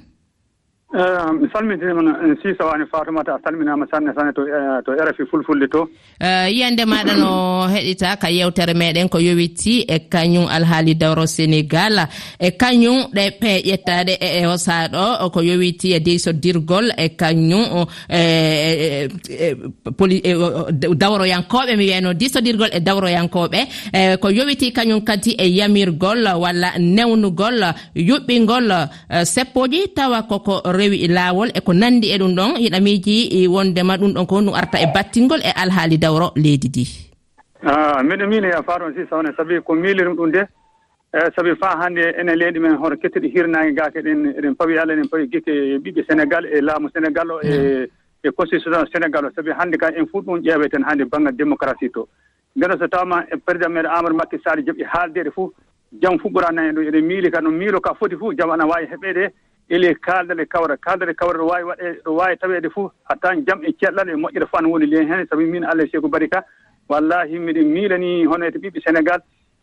Ehm, 0.92 1.38
mi 1.40 1.48
salmitima 1.52 2.02
eh, 2.02 2.36
sisawani 2.42 2.84
fatumata 2.86 3.34
a 3.34 3.38
salminama 3.44 3.86
sanne 3.88 4.12
sanne 4.12 4.32
to 4.32 4.42
eh, 4.42 4.82
to 4.84 4.90
rfi 4.90 5.24
fulfulde 5.30 5.68
to. 5.70 5.88
Eh, 6.18 6.50
yiyande 6.50 6.84
maɗa 6.84 7.14
no 7.16 7.68
heɗita 7.68 8.16
ka 8.18 8.28
yewtere 8.28 8.74
meɗen 8.74 9.08
ko 9.08 9.18
yowiti 9.18 9.84
e 9.86 10.08
kañum 10.10 10.48
alhaali 10.50 10.96
dawro 10.96 11.26
sénégal 11.26 12.08
e 12.40 12.50
kañum 12.50 13.06
ɗe 13.14 13.30
pe 13.38 13.62
ƴettade 13.62 14.18
e, 14.18 14.42
e 14.42 14.44
hosaɗo 14.46 15.30
ko 15.30 15.40
yowiti 15.42 15.92
e 15.94 16.00
deysodirgol 16.00 16.90
e 16.98 17.08
kañum 17.14 17.86
e, 18.08 19.06
e, 19.30 19.54
dawroyankoɓe 20.98 21.76
mi 21.76 21.84
wiyano 21.86 22.14
disodirgol 22.14 22.70
e 22.72 22.80
dawroyankoɓe 22.80 24.18
ko 24.18 24.28
yowiti 24.28 24.72
kañum 24.72 25.04
kadi 25.04 25.36
e 25.38 25.46
yamirgol 25.54 26.26
walla 26.34 26.72
newnugol 26.78 27.62
yuɓɓingol 27.94 28.88
seppoji 29.22 29.94
tawa 29.94 30.22
koko 30.22 30.62
rewi 30.80 31.08
laawol 31.08 31.50
eko 31.54 31.72
nandi 31.72 32.10
e 32.14 32.18
ɗum 32.18 32.32
ɗon. 32.38 32.56
Hiɗamiji 32.62 33.16
e 33.38 33.48
wondema 33.48 33.96
ɗum 34.00 34.12
ɗon 34.16 34.26
ko 34.26 34.40
ɗum 34.40 34.54
arta 34.54 34.78
e 34.80 34.86
battingol 34.94 35.40
e 35.44 35.50
alhaali 35.62 35.98
dawro 35.98 36.32
leydi 36.36 36.68
ndi. 36.68 36.84
Miɗo 38.08 38.26
miino 38.26 38.48
ya 38.48 38.62
faron 38.62 38.94
si 38.94 39.04
sawne. 39.10 39.30
Sabi 39.36 39.60
ko 39.60 39.74
miilirim 39.74 40.16
ɗum 40.16 40.32
de 40.32 40.42
eeyi 41.12 41.32
sabi 41.36 41.54
faa 41.60 41.76
hannde 41.80 42.02
enen 42.20 42.38
leydi 42.38 42.60
men 42.60 42.76
hoto 42.76 42.96
kettiɗi 42.96 43.28
hirnaange 43.34 43.74
gaake 43.74 43.98
eɗen 43.98 44.20
eɗen 44.38 44.54
pawi 44.54 44.78
allah 44.78 44.94
eɗen 44.94 45.08
pawi 45.10 45.26
gike 45.32 45.52
ɓiɓɓe 45.84 46.04
sénégal 46.08 46.46
e 46.46 46.60
laamu 46.60 46.88
sénégal 46.94 47.30
o 47.30 47.40
e 47.42 47.50
hmm. 47.50 47.86
e 48.24 48.30
constitution 48.30 48.86
sénégal. 48.92 49.24
O 49.26 49.30
sabi 49.34 49.50
hannde 49.50 49.76
ka 49.76 49.88
en 49.96 50.06
fuɗ 50.06 50.24
ɗum 50.24 50.38
ƴeeweten 50.40 50.84
hannde 50.86 51.04
baŋngal 51.10 51.36
démocratie 51.36 51.90
to. 51.90 52.08
Ndeno 52.56 52.78
so 52.78 52.86
tawma 52.86 53.24
e 53.32 53.36
président 53.36 53.70
meɗe 53.70 53.88
amadou 53.88 54.16
makky 54.16 54.38
sali 54.44 54.62
joɓi 54.62 54.84
haaldeɗe 54.86 55.30
fof 55.34 55.50
jam 56.00 56.18
fof 56.18 56.32
ɓuranani 56.32 56.68
en 56.68 56.74
ɗo 56.74 56.82
eɗen 56.88 57.04
miili 57.06 57.30
ka 57.30 57.40
no 57.40 57.50
miilo 57.50 57.80
ka 57.80 57.94
foti 57.94 58.16
fof 58.16 58.34
jam 58.38 58.50
ana 58.50 58.66
waawi 58.66 58.86
heɓeede. 58.86 59.30
ele 59.70 59.94
kaaldal 59.94 60.40
e 60.40 60.46
kawra 60.46 60.76
kaaldal 60.76 61.10
e 61.10 61.14
kawra 61.14 61.38
ɗo 61.38 61.46
waawi 61.46 61.64
waɗe 61.70 61.86
ɗo 62.04 62.10
waawi 62.18 62.36
taweede 62.36 62.70
fof 62.74 62.90
hatta 63.04 63.36
jam 63.46 63.62
e 63.64 63.70
ceɗɗal 63.80 64.08
e 64.10 64.14
moƴƴere 64.22 64.46
fo 64.50 64.56
ana 64.58 64.68
woni 64.68 64.86
len 64.86 65.08
heen 65.08 65.26
sabi 65.30 65.44
min 65.46 65.64
allah 65.64 65.84
e 65.86 65.90
seeko 65.90 66.08
bari 66.08 66.28
ka 66.28 66.42
wallahi 66.88 67.38
miɗen 67.38 67.68
miilani 67.74 68.24
hono 68.26 68.46
e 68.46 68.50
to 68.50 68.58
ɓiɓɓe 68.58 68.80
sénégal 68.84 69.20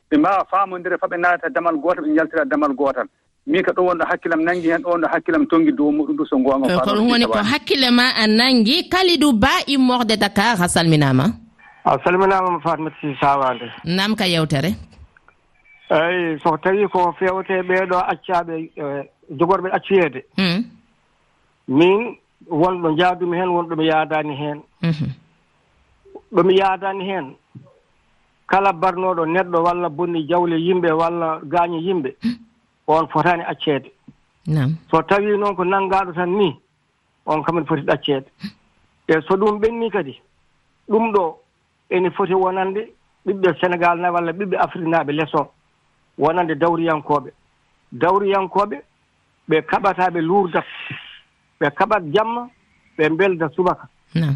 ɓe 0.09 0.17
mbaawa 0.17 0.45
faamodire 0.51 0.97
fa 0.97 1.07
ɓe 1.07 1.17
naata 1.19 1.49
damal 1.49 1.75
gootal 1.75 2.05
ɓe 2.05 2.15
jaltira 2.15 2.45
damal 2.45 2.73
gootal. 2.73 3.07
Min 3.47 3.63
ka 3.63 3.71
ɗo 3.71 3.81
wonɗo 3.87 4.03
hakkillam 4.09 4.41
nangi 4.43 4.71
heen 4.71 4.81
ɗo 4.83 4.89
wonɗo 4.91 5.07
hakkillam 5.11 5.45
tongi 5.47 5.71
dow 5.71 5.91
muɗum 5.91 6.15
du 6.17 6.25
so 6.25 6.39
ngoonga 6.39 6.71
eh, 6.71 6.79
ko 6.79 6.91
ɗum 6.95 7.09
woni 7.11 7.25
ko 7.25 7.39
hakkille 7.51 7.91
ma 7.91 8.05
a 8.15 8.27
nangi 8.27 8.87
kalidou 8.89 9.33
ba 9.33 9.51
immorde 9.67 10.15
dakar 10.19 10.55
a 10.63 10.67
salminama 10.67 11.25
a 11.85 11.97
salminamama 12.03 12.59
fatmata 12.63 12.95
si 13.01 13.11
sawande 13.19 13.67
nam 13.83 14.15
ka 14.15 14.23
yewtere. 14.25 14.71
Eyi 15.91 16.39
so 16.43 16.55
tawi 16.63 16.87
ko 16.87 17.11
fewte 17.19 17.59
ɓeeɗo 17.67 17.97
accaɓe 18.11 18.71
eh, 18.75 19.03
jogorɓe 19.29 19.69
accoyeede 19.71 20.25
hmm. 20.37 20.63
min 21.67 22.15
wonɗo 22.49 22.97
jaadumi 22.97 23.37
heen 23.37 23.49
wonɗo 23.49 23.75
mi 23.75 23.85
yaadaani 23.87 24.35
heen. 24.35 24.61
Hmm. 24.81 25.11
Ɗomi 26.33 26.57
yaadaani 26.57 27.03
heen. 27.05 27.35
Kala 28.47 28.73
barnooɗo 28.73 29.25
neɗɗo 29.25 29.63
walla 29.63 29.89
bonni 29.89 30.27
jawle 30.27 30.55
yimɓe 30.59 30.91
walla 30.91 31.41
gaañe 31.43 31.77
yimɓe 31.81 32.15
on 32.87 33.07
fotaani 33.07 33.43
acceede. 33.43 33.91
So 34.89 35.01
tawii 35.01 35.37
noon 35.37 35.55
ko 35.55 35.63
nanngaaɗo 35.65 36.13
tan 36.13 36.29
nii 36.37 36.55
on 37.25 37.43
kam 37.43 37.57
ene 37.57 37.65
foti 37.65 37.81
ɗacceede 37.81 38.27
e 39.07 39.21
so 39.27 39.35
ɗum 39.35 39.59
ɓennii 39.59 39.91
kadi 39.91 40.21
ɗum 40.89 41.11
ɗo 41.11 41.37
ene 41.89 42.09
foti 42.11 42.33
wonande 42.33 42.93
ɓiɓɓe 43.25 43.59
sénégal 43.59 43.99
na 43.99 44.11
walla 44.11 44.31
ɓiɓɓe 44.31 44.55
afrique 44.57 44.87
naaɓe 44.87 45.11
leçon 45.11 45.47
wonande 46.17 46.55
dawriyankooɓe. 46.55 47.29
Dawriyankooɓe 47.91 48.77
ɓe 49.49 49.61
kaɓataa 49.61 50.09
ɓe 50.13 50.21
luurda 50.21 50.63
ɓe 51.59 51.69
kaɓat 51.77 52.03
jamma 52.13 52.49
ɓe 52.97 53.09
belda 53.09 53.49
subaka. 53.55 53.87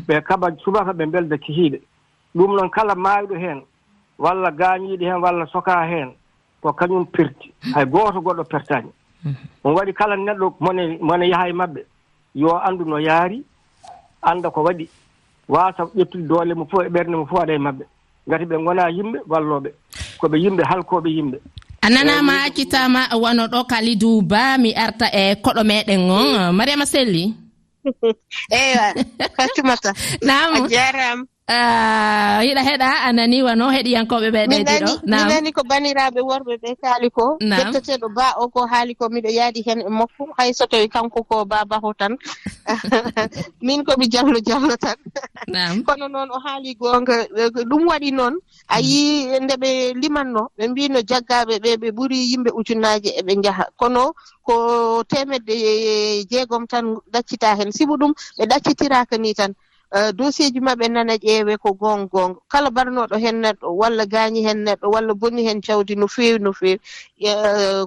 Ɓe 0.08 0.22
kaɓa 0.22 0.48
subaka 0.63 0.94
ɓe 0.94 1.06
belda 1.06 1.38
kihiiɗe 1.38 1.80
ɗum 2.36 2.56
noon 2.56 2.70
kala 2.70 2.96
maawiɗo 2.96 3.36
heen 3.36 3.62
walla 4.18 4.51
gaañiiɗo 4.51 5.03
heen 5.06 5.22
walla 5.22 5.46
sokaa 5.48 5.86
heen 5.88 6.12
ko 6.62 6.74
kañum 6.74 7.06
perti 7.06 7.51
hmm. 7.63 7.74
hay 7.74 7.86
gooto 7.86 8.22
goɗɗo 8.22 8.44
pertaani 8.44 8.89
on 9.25 9.72
hmm. 9.72 9.75
waɗi 9.77 9.94
kala 9.94 10.15
neɗɗo 10.15 10.56
mone 10.60 10.98
mone 11.01 11.24
yaha 11.30 11.50
e 11.50 11.53
maɓɓe. 11.53 11.82
Yo 12.36 12.50
anndu 12.58 12.86
no 12.86 12.98
yaari 13.00 13.44
annda 14.22 14.50
ko 14.50 14.63
waɗi 14.63 14.89
waasa 15.48 15.84
ƴettude 15.96 16.27
doole 16.27 16.53
mo 16.53 16.65
fof 16.65 16.86
e 16.86 16.89
ɓernde 16.89 17.15
mo 17.18 17.25
fof 17.25 17.39
aɗa 17.44 17.53
e 17.53 17.58
maɓɓe. 17.58 17.84
Ngati 18.27 18.46
ɓe 18.46 18.58
ngonaa 18.60 18.89
yimɓe 18.89 19.20
wallooɓe. 19.27 19.70
Ko 20.20 20.27
ɓe 20.27 20.38
yimɓe 20.39 20.63
halkooɓe 20.63 21.10
yimɓe. 21.10 21.38
a 21.81 21.88
nanama 21.89 22.33
accitama 22.47 23.01
wano 23.23 23.43
ɗo 23.53 23.59
kalidou 23.71 24.21
ba 24.31 24.57
mi 24.61 24.69
arta 24.83 25.07
e 25.21 25.35
koɗo 25.43 25.61
meɗen 25.69 26.01
on. 26.19 26.53
Mariama 26.57 26.85
selli 26.93 27.23
eyiwa 28.57 28.88
fatimata 29.38 29.89
nam 30.27 30.50
a 30.55 30.59
jaram. 30.73 31.19
Ah, 31.51 32.39
yiɗa 32.48 32.62
heɗa 32.63 32.88
a 33.08 33.10
nani 33.17 33.38
wano 33.48 33.65
heɗiyankoɓe 33.75 34.27
ɓe 34.36 34.41
ɗeɗiɗo. 34.51 34.91
mi 35.03 35.17
nani 35.31 35.50
ko 35.55 35.62
baniraɓe 35.70 36.20
worɓe 36.29 36.53
ɓe 36.63 36.70
kaali 36.81 37.08
ko. 37.17 37.25
Kettoteɗo 37.58 38.08
ba 38.17 38.25
o 38.41 38.48
ko 38.53 38.62
haali 38.72 38.93
ko 39.00 39.05
miɗo 39.13 39.29
yaadi 39.38 39.60
hen 39.67 39.79
e 39.81 39.89
makko 40.00 40.24
hay 40.38 40.53
so 40.53 40.65
tawi 40.72 40.88
kanko 40.88 41.20
ko 41.29 41.36
babaho 41.51 41.89
tan. 42.00 42.13
Min 43.67 43.84
komi 43.84 44.05
jallo 44.13 44.39
jallo 44.48 44.75
tan. 44.84 44.96
Kono 45.88 46.08
noon 46.08 46.29
o 46.31 46.39
haali 46.46 46.72
gonga 46.79 47.15
e 47.27 47.43
ɗum 47.70 47.84
waɗi 47.91 48.10
noon 48.13 48.34
a 48.70 48.77
mm. 48.79 48.86
yi 48.89 49.01
nde 49.43 49.55
ɓe 49.62 49.70
limanno 50.01 50.41
ɓe 50.58 50.63
mbino 50.72 51.00
jaggaɓe 51.10 51.55
ɓe 51.63 51.72
ɓe 51.81 51.88
ɓuuri 51.96 52.17
yimɓe 52.31 52.50
ujunnaji 52.60 53.10
eɓe 53.20 53.31
jaaha 53.43 53.63
kono 53.79 54.03
ko 54.48 54.55
temedde 55.12 55.51
e, 55.51 55.74
e 55.91 56.25
jeegom 56.31 56.63
tan 56.72 56.86
ɗaccita 57.13 57.55
hen. 57.60 57.72
Sibu 57.75 57.93
ɗum 58.01 58.13
ɓe 58.39 58.43
ɗaccitiraka 58.51 59.17
ni 59.20 59.34
tan. 59.39 59.51
dosieji 59.91 60.60
maɓɓe 60.60 60.88
nana 60.89 61.15
ƴeewe 61.17 61.57
ko 61.57 61.74
gon 61.74 62.07
gonga 62.07 62.39
kala 62.48 62.71
mbarnoɗo 62.71 63.15
hen 63.19 63.41
neɗɗo 63.43 63.67
walla 63.75 64.05
gaañi 64.05 64.41
hen 64.43 64.63
neɗɗo 64.63 64.88
walla 64.93 65.13
bonni 65.13 65.43
hen 65.43 65.62
jawdi 65.62 65.95
no 65.95 66.07
feewi 66.07 66.39
no 66.39 66.53
feewi. 66.53 66.79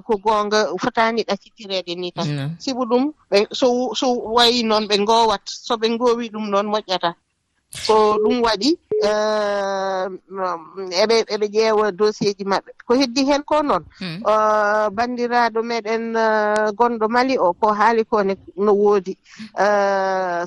Ko 0.05 0.17
gonga 0.17 0.67
fotani 0.77 1.23
ɗacitirede 1.25 1.95
ni 1.97 2.11
tan. 2.11 2.55
Sibu 2.59 2.85
ɗum 2.85 3.11
ɓe 3.31 3.47
so 3.51 3.93
so 3.95 4.13
wayi 4.35 4.63
noon 4.63 4.85
ɓe 4.87 4.97
gowat 5.05 5.41
soɓe 5.47 5.97
gowi 5.97 6.29
ɗum 6.29 6.49
noon 6.49 6.67
moƴƴata. 6.69 7.13
So 7.71 8.17
ɗum 8.23 8.41
waɗi 8.45 8.77
eɓe 11.01 11.15
eɓe 11.33 11.47
ƴeewa 11.53 11.91
dossier 11.91 12.33
ji 12.37 12.43
maɓɓe. 12.45 12.71
Ko 12.87 12.93
heddi 12.93 13.25
heen 13.25 13.43
ko 13.43 13.61
noon? 13.63 13.83
Hmm. 13.99 14.21
Banndiraaɗo 14.95 15.59
meɗen 15.63 16.13
gonɗo 16.77 17.07
mali 17.09 17.37
o 17.37 17.53
ko 17.53 17.73
haali 17.73 18.05
kone 18.05 18.37
no 18.57 18.73
woodi. 18.73 19.17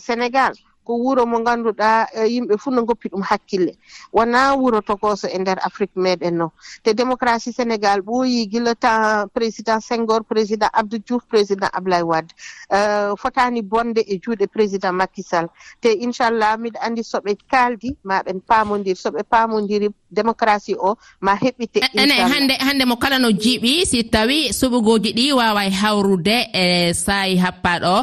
Sénégal. 0.06 0.54
ko 0.88 0.97
wuro 0.97 1.23
mo 1.28 1.37
ngannduɗa 1.45 1.90
e, 2.16 2.21
yimɓe 2.33 2.54
fof 2.57 2.73
no 2.73 2.80
ngoppi 2.83 3.09
ɗum 3.12 3.21
hakkille. 3.28 3.73
Wona 4.16 4.57
wuro 4.57 4.80
tokoso 4.80 5.28
e 5.28 5.38
nder 5.38 5.59
afrique 5.68 5.92
meɗen 6.04 6.35
no. 6.40 6.47
Te 6.83 6.90
démocratie 6.97 7.52
sénégal 7.52 8.00
ɓooyi 8.00 8.49
gila 8.50 8.75
temps 8.75 9.28
président 9.37 9.80
senghor 9.80 10.25
président 10.25 10.71
abdou 10.73 10.97
diouf 11.07 11.25
président 11.28 11.68
ablay 11.78 12.00
wade. 12.02 12.33
E, 12.73 13.12
Fotani 13.21 13.61
bonde 13.62 14.00
e 14.00 14.16
juuɗe 14.23 14.47
président 14.49 14.92
makisal 14.92 15.47
te 15.83 15.88
inchallah 16.04 16.57
miɗa 16.57 16.80
andi 16.87 17.02
soɓe 17.04 17.37
kaldi 17.52 17.90
maɓen 18.09 18.40
pamodiri 18.49 18.97
soɓe 19.04 19.21
pamodiri 19.33 19.88
démocratie 20.11 20.75
o 20.78 20.97
ma 21.21 21.35
heɓɓite 21.42 21.78
ene 22.02 22.16
hannde 22.33 22.54
hannde 22.66 22.85
mo 22.88 22.97
kala 22.97 23.18
no 23.18 23.28
jiiɓi 23.30 23.85
si 23.90 24.04
tawi 24.09 24.38
suɓugoji 24.59 25.11
ɗi 25.16 25.33
wawa 25.38 25.62
hawrude 25.80 26.37
e 26.52 26.95
saayi 27.04 27.37
happaɗo 27.37 27.95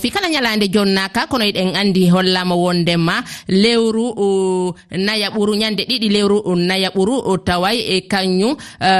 fi 0.00 0.10
kala 0.10 0.28
ñalade 0.28 0.68
jonnaka 0.74 1.26
kono 1.30 1.44
eɗen 1.50 1.72
andi 1.80 2.08
hol 2.12 2.25
hollama 2.26 2.54
wondema. 2.54 3.22
Lewru 3.48 4.74
naya 4.90 5.30
ɓuru 5.30 5.54
ñande 5.56 5.84
ɗiɗi 5.88 6.08
lewru 6.10 6.56
naya 6.56 6.90
ɓuru 6.90 7.38
taway 7.44 7.78
e 7.78 8.00
kañum 8.00 8.56
e, 8.80 8.90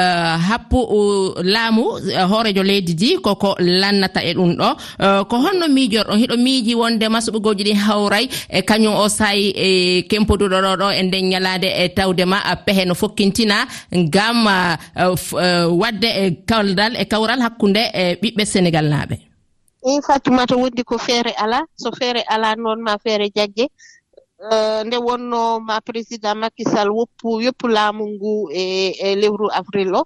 happu 0.48 0.78
laamu 1.42 1.84
e, 1.98 2.22
hoorejo 2.30 2.62
leydi 2.62 2.94
di 2.94 3.16
koko 3.18 3.56
lannata 3.58 4.20
e 4.24 4.32
ɗum 4.34 4.52
ɗo. 4.60 4.68
E, 5.04 5.24
ko 5.28 5.36
honno 5.44 5.66
miijorɗon 5.68 6.18
hiɗo 6.20 6.36
miiji 6.44 6.74
wondema 6.74 7.18
suɓugoji 7.20 7.64
ɗi 7.68 7.74
hawray 7.74 8.28
e 8.48 8.60
kañum 8.62 8.94
o 8.94 9.08
saayi 9.08 9.46
e 9.56 10.02
kempoduɗo 10.10 10.58
ɗo 10.64 10.72
ɗo 10.80 10.86
e 10.98 11.02
nden 11.02 11.24
ñalade 11.30 11.68
e 11.84 11.88
tawdema 11.88 12.38
pehe 12.66 12.84
no 12.84 12.94
fokkintina 12.94 13.66
ngam 13.94 14.46
wadde 15.80 16.06
e 16.22 16.30
kawdal 16.48 16.92
e 16.96 17.04
kawral 17.04 17.40
hakkunde 17.42 17.82
e 17.94 18.14
ɓiɓɓe 18.22 18.44
sénégal 18.52 18.86
naaɓe. 18.92 19.25
eyi 19.88 20.00
fatumata 20.06 20.54
wondi 20.60 20.82
ko 20.90 20.96
feere 21.06 21.32
alaa 21.44 21.64
so 21.82 21.88
feere 21.98 22.20
alaa 22.34 22.54
noon 22.62 22.80
ma 22.86 22.94
feere 23.04 23.26
jagge 23.36 23.66
eh, 24.50 24.80
nde 24.86 24.96
wonno 25.06 25.42
ma 25.68 25.76
président 25.86 26.36
makisal 26.42 26.88
woppu 26.98 27.28
yoppu 27.46 27.66
laamu 27.76 28.04
ngu 28.14 28.32
e 28.52 28.62
e 29.06 29.08
lewru 29.20 29.46
avril 29.60 29.94
o. 29.94 30.02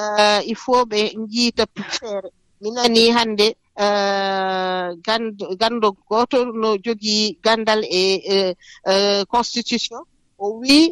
Eh, 0.00 0.40
il 0.52 0.56
faut 0.62 0.84
ɓe 0.90 1.00
njiita 1.22 1.64
feere. 1.98 2.28
Mi 2.60 2.68
nani 2.76 3.02
hannde 3.16 3.46
eh, 3.84 4.86
ganndo 5.58 5.88
gooto 6.08 6.38
no 6.60 6.76
jogii 6.84 7.38
ganndal 7.44 7.80
e, 7.84 8.02
e, 8.34 8.36
e 8.92 9.24
constitution. 9.32 10.02
O 10.44 10.46
wii 10.60 10.84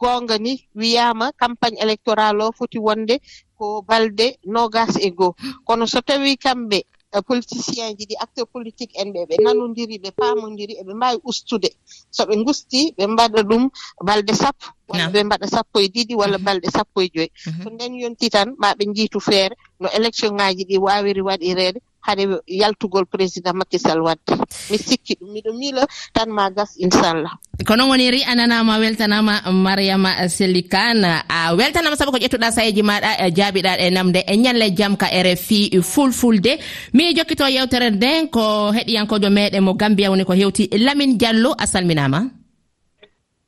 goonga 0.00 0.36
ni 0.38 0.52
wiyaama 0.80 1.26
campagne 1.42 1.78
électoral 1.84 2.40
o 2.40 2.52
foti 2.58 2.78
wonde 2.86 3.14
ko 3.58 3.82
balɗe 3.88 4.26
nogas 4.54 4.92
e 5.00 5.10
goo. 5.18 5.32
Kono 5.66 5.84
so 5.86 6.00
tawii 6.08 6.36
kamɓe 6.44 6.78
Eh, 7.14 7.22
politicien 7.24 7.96
ji 7.96 8.04
ɗi 8.10 8.16
acteur 8.24 8.46
politique 8.54 8.92
en 9.00 9.08
ɓe 9.14 9.20
ɓe 9.28 9.34
nanodiri 9.44 9.96
ɓe 10.02 10.10
paamodiri 10.18 10.74
eɓe 10.80 10.92
mbawi 10.98 11.16
ustude. 11.30 11.68
So 12.14 12.22
ɓe 12.28 12.34
gusti 12.46 12.80
ɓe 12.96 13.04
mbaɗa 13.12 13.40
ɗum 13.48 13.64
balɗe 14.06 14.32
sappo 14.42 14.66
walla 14.88 15.06
ɓe 15.12 15.20
mbaɗa 15.26 15.46
sappo 15.54 15.76
e 15.80 15.86
ɗiɗi 15.94 16.14
walla 16.20 16.36
mhm. 16.38 16.44
balɗe 16.46 16.68
sappo 16.76 16.96
e 17.00 17.08
joyi. 17.14 17.30
Mhm. 17.46 17.62
So 17.62 17.68
nden 17.74 17.92
yonti 18.02 18.26
tan 18.34 18.48
ma 18.60 18.68
ɓe 18.78 18.84
jiitu 18.96 19.18
feere 19.26 19.54
no 19.80 19.88
élection 19.96 20.32
ŋaji 20.38 20.62
ɗi 20.70 20.76
wawiri 20.86 21.22
waɗirede 21.28 21.78
haɗe 22.06 22.40
yaltugol 22.46 23.06
président 23.06 23.54
makisal 23.54 24.00
wadde. 24.00 24.34
Mi 24.70 24.78
sikki 24.78 25.14
ɗum 25.20 25.32
miɗo 25.32 25.50
miila 25.58 25.86
tan 26.12 26.28
ma 26.30 26.50
gas 26.50 26.76
inchallah 26.78 27.32
ko 27.66 27.74
noon 27.76 27.90
woni 27.90 28.10
ri 28.10 28.20
ananama 28.22 28.78
weltanama 28.78 29.34
mariama 29.52 30.28
selli 30.30 30.62
kane 30.62 31.10
a 31.28 31.54
weltanama 31.58 31.96
saabu 31.98 32.12
ko 32.14 32.18
ƴettuɗa 32.22 32.50
sayeji 32.54 32.82
maɗa 32.82 33.10
e 33.26 33.30
jaabiɗa 33.34 33.72
e 33.82 33.90
namde 33.90 34.20
e 34.26 34.34
ñalle 34.36 34.70
jaam 34.78 34.96
ka 34.96 35.06
rfi 35.10 35.74
fulfulde. 35.82 36.58
Mi 36.94 37.14
jokkito 37.16 37.44
yewtere 37.48 37.90
nden 37.90 38.28
ko 38.30 38.70
heɗiyankojo 38.72 39.28
meɗen 39.30 39.60
mo 39.64 39.74
gambiya 39.74 40.10
woni 40.10 40.24
ko 40.24 40.32
hewti 40.32 40.68
lamin 40.78 41.18
diallo 41.18 41.50
a 41.58 41.66
salminama. 41.66 42.30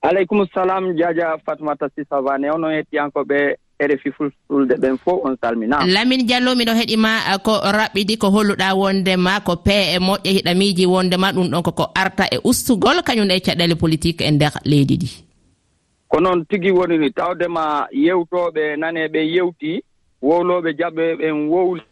Aleykum 0.02 0.46
salam 0.54 0.94
diadia 0.96 1.38
fatmata 1.46 1.86
sisavane 1.94 2.50
onon 2.50 2.72
hettiyankoɓe 2.74 3.54
rfi 3.80 4.12
fulfulde 4.12 4.74
ɓen 4.76 4.98
fof 4.98 5.24
on 5.24 5.36
salminama 5.40 5.86
lamin 5.86 6.26
diallo 6.26 6.54
miɗo 6.54 6.72
heɗima 6.72 7.10
eh, 7.32 7.38
ko 7.42 7.52
raɓɓidi 7.64 8.18
ko 8.18 8.30
holluɗa 8.30 8.74
wondema 8.74 9.40
ko 9.40 9.56
pee 9.56 9.96
e 9.96 9.98
moƴƴe 9.98 10.30
hiɗa 10.36 10.54
miiji 10.54 10.86
wondema 10.86 11.32
ɗum 11.32 11.50
ɗon 11.50 11.62
koko 11.62 11.90
arta 11.94 12.24
e 12.30 12.38
ustugol 12.44 13.02
kañum 13.02 13.30
e 13.30 13.40
caɗele 13.40 13.74
politique 13.74 14.20
e 14.20 14.30
nder 14.30 14.52
leydi 14.64 14.96
ɗi 14.96 15.08
ko 16.08 16.20
noon 16.20 16.44
tigi 16.46 16.70
woni 16.70 16.98
ni 16.98 17.10
tawdema 17.10 17.86
yewtoɓe 17.92 18.76
naneɓe 18.76 19.20
yewti 19.34 19.82
wowloɓe 20.22 20.70
jaɓe 20.78 21.14
ɓen 21.18 21.48
wowli 21.48 21.82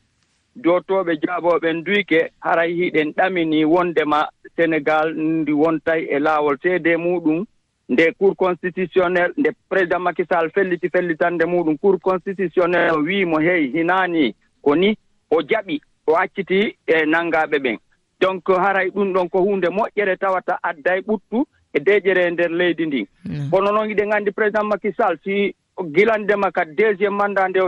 jottooɓe 0.65 1.13
jaaboɓen 1.23 1.85
duyke 1.85 2.31
haray 2.41 2.75
hiɗen 2.75 3.13
ɗamini 3.17 3.65
wondema 3.65 4.29
sénégal 4.57 5.15
ndi 5.15 5.53
wontay 5.53 6.07
e 6.11 6.19
laawol. 6.19 6.59
Seede 6.63 6.97
muɗum 6.97 7.45
nde 7.89 8.13
cour 8.19 8.35
constitutionnel 8.37 9.33
nde 9.37 9.51
président 9.69 10.01
makisal 10.01 10.51
felliti 10.51 10.89
fellitande 10.89 11.45
muɗum. 11.45 11.79
Cour 11.79 11.99
constitutionnel 12.01 12.91
o 12.93 13.03
wiimo 13.03 13.41
hey 13.41 13.71
hinaani 13.73 14.35
ko 14.63 14.75
ni 14.77 14.97
o 15.31 15.43
jaɓi 15.43 15.81
o 16.07 16.17
acciti 16.17 16.77
e 16.87 17.07
nanngaɓe 17.07 17.59
ɓen. 17.59 17.79
Donc 18.21 18.49
haray 18.49 18.91
ɗum 18.91 19.13
ɗon 19.13 19.29
ko 19.29 19.39
hunde 19.41 19.69
moƴƴere 19.69 20.17
tawata 20.19 20.59
adda 20.63 21.01
ɓuttu 21.01 21.47
e 21.73 21.79
deƴere 21.81 22.27
e 22.27 22.31
ndeer 22.31 22.51
leydi 22.51 22.87
ndin 22.87 23.07
mm. 23.25 23.51
kono 23.51 23.73
noon 23.73 23.91
iɗen 23.91 24.13
anndi 24.13 24.31
président 24.33 24.65
makisal 24.65 25.19
si 25.25 25.55
gilandema 25.95 26.51
ka 26.51 26.65
deuxiéme 26.65 27.17
mandat 27.17 27.49
nde 27.49 27.61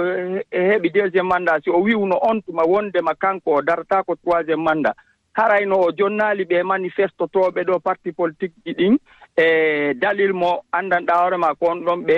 heɓi 0.53 0.91
deuxiéme 0.91 1.29
mandat 1.29 1.63
si 1.65 1.71
o 1.71 1.81
wiwno 1.81 2.19
on 2.23 2.43
tuma 2.43 2.63
wondema 2.65 3.15
kanko 3.15 3.55
o 3.55 3.63
darata 3.63 4.03
ko 4.03 4.17
troisiéme 4.17 4.63
mandat. 4.63 4.97
harayno 5.41 5.77
o 5.87 5.93
jonnaali 5.99 6.45
ɓe 6.51 6.63
manifestotooɓe 6.63 7.61
ɗo 7.69 7.81
parti 7.81 8.13
politique 8.13 8.55
ji 8.65 8.73
ɗin 8.79 8.95
e 9.37 9.95
dalil 10.03 10.33
mo 10.33 10.51
anndanɗaa 10.73 11.21
hoore 11.23 11.37
maa 11.37 11.55
ko 11.55 11.67
on 11.73 11.85
ɗon 11.87 12.01
ɓe 12.09 12.17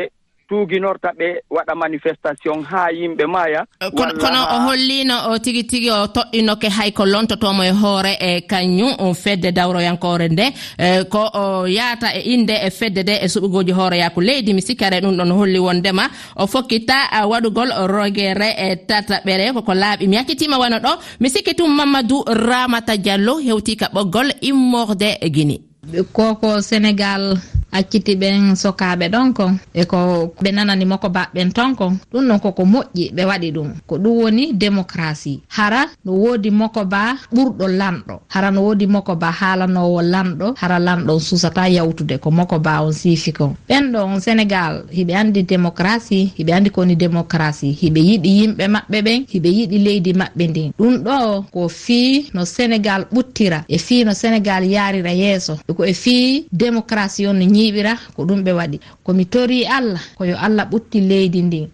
suuginorta 0.52 1.08
ɓe 1.18 1.28
waɗa 1.50 1.74
manifestation 1.74 2.62
haa 2.70 2.90
yimɓe 2.98 3.24
maaya. 3.26 3.60
Eh, 3.80 3.90
kono 3.96 4.40
o 4.54 4.56
hollino 4.68 5.16
o 5.32 5.38
tigi 5.38 5.64
tigi 5.64 5.90
o 5.90 6.06
toɗɗinoke 6.06 6.68
hay 6.68 6.90
ko 6.92 7.04
lontotomo 7.06 7.62
e 7.64 7.70
hoore 7.70 8.12
e 8.20 8.40
kañum 8.50 9.14
fedde 9.14 9.52
dawroyankore 9.52 10.28
nde. 10.28 10.46
Eh, 10.78 11.04
ko 11.08 11.22
o 11.34 11.66
yaata 11.66 12.08
e 12.18 12.20
inde 12.34 12.54
e 12.66 12.70
fedde 12.70 13.02
nde 13.02 13.14
e 13.24 13.26
suɓugoji 13.32 13.72
hooreyaku 13.72 14.20
leydi 14.20 14.54
mi 14.54 14.62
sikkare 14.62 15.00
ɗum 15.00 15.16
ɗon 15.16 15.32
holli 15.32 15.58
wondema. 15.58 16.04
O 16.36 16.46
fokkita 16.46 16.96
waɗugol 17.30 17.70
rogere 17.88 18.48
e 18.58 18.76
tataɓere 18.88 19.52
koko 19.54 19.72
laaɓi. 19.72 20.06
Mi 20.08 20.16
yakkitima 20.16 20.58
wano 20.58 20.76
ɗo 20.78 20.92
mi 21.20 21.28
sikki 21.30 21.54
tum 21.54 21.70
mamadou 21.76 22.24
ramata 22.26 22.96
diallo 22.96 23.38
hewti 23.38 23.76
ka 23.76 23.86
ɓoggol 23.94 24.28
immorde 24.42 25.18
guini 25.34 25.72
koko 26.12 26.60
sénégal 26.62 27.38
accitiɓen 27.72 28.54
sokaɓe 28.62 29.06
ɗon 29.12 29.32
kon 29.36 29.52
e 29.74 29.84
ko 29.90 29.98
ɓe 30.42 30.50
nananimo 30.52 30.96
ko 31.02 31.08
baɓɓen 31.08 31.48
ton 31.56 31.74
kon 31.78 31.92
ɗum 32.12 32.24
ɗon 32.28 32.38
koko 32.44 32.62
moƴƴi 32.72 33.04
ɓe 33.16 33.22
waɗi 33.30 33.48
ɗum. 33.56 33.68
Ko 33.88 33.94
ɗum 33.98 34.14
woni 34.22 34.52
démocratie. 34.52 35.40
Hara 35.48 35.82
no 36.04 36.12
woodi 36.12 36.50
moko 36.50 36.84
ba 36.84 37.16
ɓurɗo 37.34 37.66
lanɗo. 37.80 38.14
Hara 38.28 38.50
no 38.50 38.60
woodi 38.66 38.86
moko 38.86 39.14
ba 39.16 39.30
haalanowo 39.30 40.02
lanɗo. 40.02 40.54
Hara 40.60 40.78
lanɗon 40.78 41.20
susata 41.20 41.68
yawtude 41.68 42.18
ko 42.20 42.30
moko 42.30 42.58
ba 42.58 42.82
on 42.82 42.92
siifi 42.92 43.32
kon. 43.32 43.54
Ɓen 43.68 43.92
ɗon 43.92 44.20
sénégal 44.20 44.84
hiɓe 44.92 45.12
andi 45.20 45.42
démocratie 45.42 46.30
hiɓe 46.38 46.52
andi 46.52 46.70
kowoni 46.70 46.96
démocratie. 46.96 47.72
Hiɓe 47.80 48.00
yiɗi 48.08 48.30
yimɓe 48.38 48.64
maɓɓe 48.74 48.98
ɓen 49.06 49.24
hiɓe 49.32 49.48
yiɗi 49.58 49.78
leydi 49.78 50.12
maɓɓe 50.12 50.44
ndin. 50.50 50.72
Ɗum 50.78 50.94
ɗo 51.06 51.44
ko 51.52 51.68
fii 51.68 52.30
no 52.34 52.44
sénégal 52.44 53.06
ɓuttira 53.14 53.64
e 53.68 53.78
fii 53.78 54.04
no 54.04 54.12
sénégal 54.14 54.62
yarira 54.74 55.12
yeeso. 55.12 55.54
E 55.68 55.72
ko 55.72 55.84
e 55.84 55.92
fii 55.94 56.46
démocratie 56.52 57.26
on 57.28 57.34
no 57.38 57.61
yiɓira 57.64 57.92
ko 58.14 58.24
ɗum 58.24 58.42
ɓe 58.44 58.52
waɗi. 58.52 58.78
Komi 59.04 59.24
tori 59.26 59.66
allah 59.66 60.02
koyo 60.18 60.36
allah 60.36 60.64
ɓutti 60.70 61.00
leydi 61.00 61.42
ndin 61.42 61.68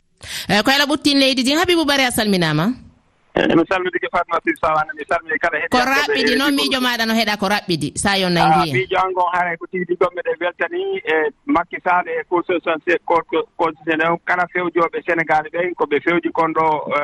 eyi 0.48 0.62
ko 0.62 0.70
allah 0.70 0.86
ɓuttin 0.88 1.18
leydi 1.18 1.42
ndin 1.42 1.58
habibu 1.58 1.84
bari 1.84 2.04
a 2.04 2.10
salminama? 2.10 2.72
E, 3.34 3.54
mi 3.54 3.62
salmidike 3.68 4.08
fatma 4.10 4.40
sif 4.44 4.58
sawana 4.58 4.90
mi 4.96 5.04
salmini 5.08 5.38
kala 5.38 5.58
ko 5.70 5.78
raɓɓiɗi 5.78 6.32
e 6.32 6.36
noon 6.38 6.54
miijo 6.54 6.80
maɗa 6.80 7.06
no 7.06 7.14
heeɗa 7.14 7.36
ko 7.38 7.46
raɓɓiɗi 7.46 7.88
sa 7.94 8.18
yo 8.18 8.26
ah, 8.26 8.30
nangiya 8.30 8.74
miijo 8.74 8.96
an 8.98 9.12
gon 9.14 9.30
haray 9.32 9.56
ko 9.56 9.66
tigi 9.70 9.84
ɗiɗon 9.84 10.10
miɗen 10.16 10.36
weltani 10.40 10.82
e 10.98 11.14
makki 11.46 11.78
sale 11.84 12.10
e 12.18 12.22
constitutionnel 12.26 14.18
kala 14.24 14.44
fewjoɓe 14.52 14.98
sénégal 15.06 15.44
ɓen 15.54 15.74
koɓe 15.78 16.00
fewji 16.02 16.32
kon 16.32 16.50
ɗo 16.52 16.66
e, 16.98 17.00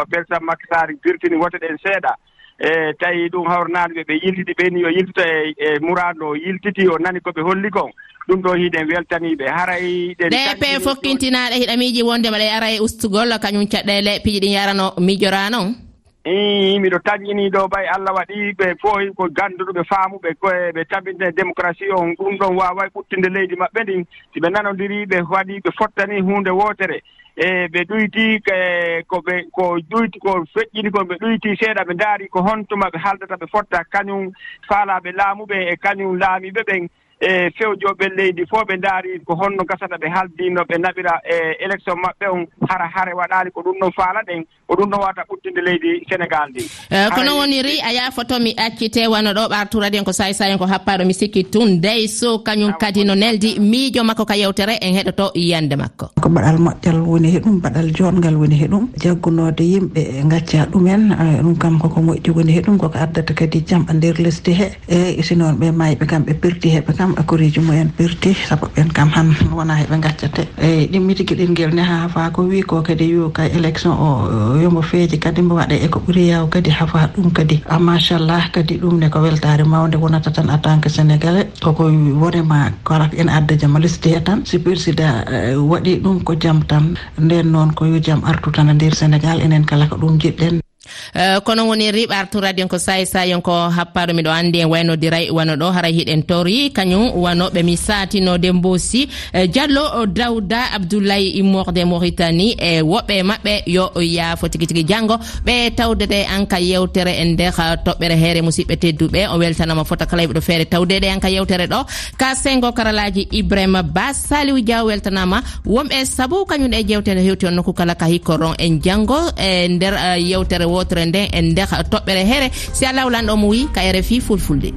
o 0.00 0.04
persan 0.06 0.44
makki 0.44 0.66
sari 0.70 0.94
birtini 1.02 1.36
woto 1.36 1.58
ɗen 1.58 1.76
seeɗa. 1.82 2.14
E 2.58 2.92
tawi 3.00 3.28
ɗum 3.28 3.48
hawranaɗeɓe 3.50 4.04
ɓe 4.08 4.14
yiltiti 4.22 4.52
ɓen 4.54 4.78
yo 4.78 4.88
yiltita 4.88 5.24
e 5.66 5.78
murado 5.80 6.28
o 6.30 6.36
yiltiti 6.36 6.88
o 6.88 6.96
nani 6.98 7.20
koɓe 7.20 7.42
holli 7.42 7.70
kon. 7.70 7.90
ɗum 8.28 8.40
ɗo 8.42 8.54
hiɗen 8.54 8.88
weltaniɓe 8.88 9.46
haray 9.48 10.10
eɗen 10.12 10.30
ɗepe 10.30 10.80
fokkintinaɗe 10.84 11.54
hiɗamiji 11.60 12.02
wondema 12.02 12.38
ɗe 12.38 12.48
ara 12.50 12.70
e 12.70 12.80
ustugol 12.80 13.30
kañum 13.42 13.66
caɗɗele 13.66 14.20
piiji 14.24 14.40
ɗin 14.40 14.52
yarano 14.52 14.94
miijora 14.98 15.50
noon 15.50 15.86
i 16.26 16.78
miɗo 16.80 16.98
taƴini 17.06 17.50
ɗo 17.50 17.68
ɓay 17.70 17.86
allah 17.86 18.14
waɗi 18.14 18.52
ɓe 18.58 18.74
fof 18.82 18.98
ko 19.16 19.28
ganduɗoɓe 19.30 19.82
faamuɓe 19.86 20.34
koye 20.40 20.72
ɓe 20.74 20.84
tabinte 20.90 21.30
démocratie 21.36 21.92
on 21.94 22.14
ɗum 22.18 22.36
ɗon 22.38 22.56
waaway 22.58 22.88
ɓuttinde 22.94 23.28
leydi 23.30 23.54
maɓɓe 23.54 23.82
ndin 23.82 24.04
siɓe 24.34 24.48
nanodiri 24.50 25.06
ɓe 25.06 25.22
waɗi 25.22 25.60
ɓe 25.64 25.70
fottani 25.78 26.20
hunde 26.20 26.50
wootere. 26.50 26.98
E 27.36 27.68
ɓe 27.68 27.80
ɗoyti 27.88 28.42
e, 28.42 29.02
ko 29.06 29.22
ɓe 29.22 29.34
ko 29.52 29.78
ɗoyti 29.90 30.18
ko 30.18 30.42
feƴƴini 30.54 30.90
kon 30.90 31.06
ɓe 31.06 31.14
ɗoyti 31.20 31.56
seeɗa 31.60 31.84
ɓe 31.86 31.94
ndaari 31.94 32.28
ko 32.28 32.42
hontuma 32.42 32.90
ɓe 32.90 32.98
haaldata 32.98 33.36
ɓe 33.36 33.46
fotta. 33.46 33.84
Kañum 33.84 34.32
faalaaɓe 34.68 35.12
laamuɓe 35.14 35.56
e 35.72 35.76
kañum 35.76 36.18
laamiɓe 36.18 36.62
ɓen. 36.66 36.88
e 37.20 37.50
fewjooɓe 37.56 38.08
leydi 38.16 38.46
fof 38.46 38.64
ɓe 38.68 38.76
ndaari 38.76 39.20
ko 39.24 39.34
honno 39.34 39.64
gasata 39.64 39.96
ɓe 39.96 40.08
haldiino 40.08 40.62
ɓe 40.68 40.76
naɓira 40.78 41.20
e 41.24 41.56
élection 41.64 41.96
maɓɓe 41.98 42.26
on 42.30 42.46
hara 42.68 42.86
hare 42.94 43.12
waɗaali 43.14 43.50
ko 43.50 43.62
ɗum 43.62 43.78
ɗon 43.80 43.92
faala 43.92 44.20
ɗen 44.26 44.44
ko 44.66 44.74
ɗum 44.74 44.90
ɗon 44.90 45.00
wawata 45.00 45.22
ɓuttinde 45.28 45.60
leydi 45.66 45.90
sénégal 46.10 46.50
ndi. 46.50 46.62
Eh, 46.90 47.08
ko 47.14 47.22
noon 47.22 47.38
woni 47.38 47.62
ri 47.62 47.78
a 47.80 47.92
yafoto 47.92 48.38
mi 48.40 48.54
accite 48.56 49.06
wano 49.06 49.30
ɗo 49.32 49.48
ɓarturaden 49.48 50.04
ko 50.04 50.12
sayi 50.12 50.34
sayi 50.34 50.58
ko 50.58 50.66
happaɗo 50.66 51.04
mi 51.06 51.14
sikki 51.14 51.44
tun 51.44 51.80
dey 51.80 52.06
so 52.08 52.38
kañum 52.42 52.72
kadi 52.80 53.04
no 53.04 53.14
neldi 53.14 53.58
miijo 53.60 54.02
makko 54.04 54.24
ka 54.26 54.34
yewtere 54.34 54.78
en 54.82 54.94
heɗoto 54.94 55.30
yiyande 55.34 55.76
makko. 55.76 56.10
Ko 56.20 56.28
mbaɗal 56.28 56.58
moƴƴal 56.58 56.98
woni 57.06 57.30
he 57.30 57.38
ɗum 57.40 57.54
mbaɗal 57.62 57.92
jongal 57.94 58.34
woni 58.36 58.56
he 58.58 58.66
ɗum. 58.66 58.88
Jaggunode 59.02 59.60
yimɓe 59.62 60.02
gacca 60.30 60.66
ɗumen 60.72 61.12
eh, 61.12 61.42
ɗum 61.42 61.56
kam 61.58 61.78
koko 61.78 62.00
moƴƴi 62.00 62.30
woni 62.34 62.52
he 62.52 62.60
ɗum 62.60 62.78
koko 62.78 62.98
addata 62.98 63.34
kadi 63.34 63.62
jaam 63.66 63.86
e 63.88 63.92
nder 63.94 64.14
lesdi 64.18 64.52
he. 64.52 64.66
E 64.88 65.22
si 65.22 65.36
noon 65.36 65.54
ɓe 65.60 65.70
mayɓe 65.70 66.06
kam 66.06 66.22
ɓe 66.24 66.34
perdi 66.40 66.68
heɓe 66.74 66.92
kam 66.96 67.14
e 67.16 67.20
akoriji 67.20 67.60
mumen 67.60 67.90
perdi 67.96 68.34
saabu 68.34 68.66
ɓen 68.74 68.90
kam 68.92 69.08
han 69.10 69.30
wona 69.54 69.74
heɓe 69.78 70.00
gaccate 70.02 70.42
e 70.58 70.86
ɗimmiti 70.90 71.24
guiɗel 71.24 71.50
nguel 71.50 71.74
ne 71.74 71.82
ha 71.82 72.08
fa 72.08 72.30
ko 72.30 72.42
wi 72.42 72.62
ko 72.62 72.82
kadi 72.82 73.14
wi 73.14 73.30
ka 73.32 73.44
élection 73.46 73.92
o 73.92 74.55
wimo 74.56 74.82
feeji 74.82 75.18
kadi 75.18 75.42
mbo 75.42 75.54
waɗa 75.56 75.74
e 75.84 75.88
ko 75.88 75.98
ɓuri 76.06 76.28
yaw 76.28 76.46
kadi 76.48 76.70
hafa 76.70 77.10
ɗum 77.16 77.30
kadi. 77.32 77.62
Ah, 77.68 77.78
machallah 77.78 78.50
kadi 78.52 78.78
ɗum 78.78 78.98
ne 78.98 79.08
ko 79.08 79.20
weltare 79.20 79.64
mawde 79.64 79.96
wonata 79.96 80.30
tan 80.32 80.48
en 80.50 80.58
tant 80.58 80.80
que 80.80 80.88
sénégalais. 80.88 81.46
Koko 81.62 81.84
wonema 82.22 82.70
kala 82.84 83.10
ene 83.16 83.30
adda 83.30 83.56
jaam 83.58 83.76
lisdé 83.78 84.16
e 84.16 84.20
tan. 84.20 84.44
Si 84.44 84.58
persida 84.58 85.24
eh, 85.30 85.54
waɗi 85.56 86.00
ɗum 86.02 86.22
ko 86.24 86.34
jaam 86.40 86.62
tan. 86.66 86.96
Nden 87.18 87.52
noon 87.52 87.72
ko 87.74 87.84
yo 87.86 87.98
jaam 88.00 88.22
artu 88.24 88.50
tan 88.52 88.68
e 88.68 88.74
nder 88.74 88.94
sénégal 88.94 89.40
enen 89.40 89.64
kala 89.64 89.86
ko 89.88 89.96
ɗum 89.96 90.18
jiɗɗen. 90.20 90.65
Eh, 91.14 91.38
kono 91.44 91.66
woni 91.68 91.90
riɓartu 91.92 92.40
radion 92.40 92.68
ko 92.68 92.78
sayi 92.78 93.06
sayonko 93.06 93.52
happaɗo 93.76 94.12
miɗo 94.14 94.30
andi 94.30 94.58
en 94.60 94.68
waynodi 94.70 95.10
ray 95.10 95.30
wano 95.30 95.54
ɗo 95.56 95.72
haray 95.72 95.92
hiɗen 95.98 96.22
tori 96.28 96.70
kañum 96.76 97.10
wanoɓe 97.24 97.62
mi 97.64 97.76
satinode 97.76 98.52
mbosi 98.52 99.08
eh, 99.32 99.46
diallo 99.48 99.84
eh, 100.02 100.06
dawda 100.06 100.60
abdoulaye 100.76 101.28
immorde 101.40 101.84
mauritani 101.84 102.54
e 102.58 102.82
woɓɓe 102.82 103.22
mabɓe 103.22 103.62
yo 103.66 103.90
yaafo 104.16 104.48
tigui 104.48 104.66
tigui 104.66 104.84
janggo 104.84 105.16
ɓe 105.46 105.70
tawdede 105.76 106.26
an 106.34 106.46
ka 106.46 106.58
yewtere 106.60 107.12
e 107.20 107.24
nder 107.24 107.52
toɓɓere 107.84 108.14
heere 108.16 108.40
musidɓe 108.42 108.76
tedduɓe. 108.76 109.28
O 109.34 109.38
weltanama 109.38 109.84
fota 109.84 110.06
kala 110.06 110.22
e 110.22 110.26
ɓeɗo 110.26 110.40
feere 110.42 110.64
tawdede 110.64 111.08
an 111.10 111.20
ka 111.20 111.28
yewtere 111.30 111.66
ɗo. 111.66 111.84
Ka 112.18 112.34
sengo 112.34 112.72
karalaji 112.72 113.28
ibrahima 113.32 113.82
ba 113.82 114.12
saliw 114.14 114.60
diaw 114.60 114.86
weltanama 114.86 115.42
wonɓe 115.66 116.04
saabu 116.04 116.44
kañum 116.46 116.70
ɗe 116.70 116.84
jewtede 116.88 117.20
hewti 117.24 117.46
on 117.46 117.54
nokku 117.54 117.72
kala 117.72 117.94
ka 117.94 118.06
hikkoron 118.06 118.54
en 118.58 118.80
janggo 118.80 119.18
e, 119.36 119.56
e 119.56 119.68
nder 119.68 119.94
uh, 119.94 120.18
yewtere 120.30 120.64
wotere 120.76 121.06
nden 121.06 121.28
en 121.32 121.50
nder 121.52 121.68
toɓɓere 121.90 122.22
here. 122.30 122.50
Si 122.72 122.84
a 122.84 122.92
lawlan 122.92 123.26
mo 123.36 123.48
wi 123.48 123.68
ka 123.74 123.80
rfi 123.92 124.20
fulfulde. 124.20 124.72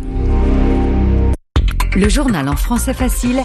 Le 1.95 2.07
journal 2.07 2.47
en 2.47 2.55
français 2.55 2.93
facile 2.93 3.43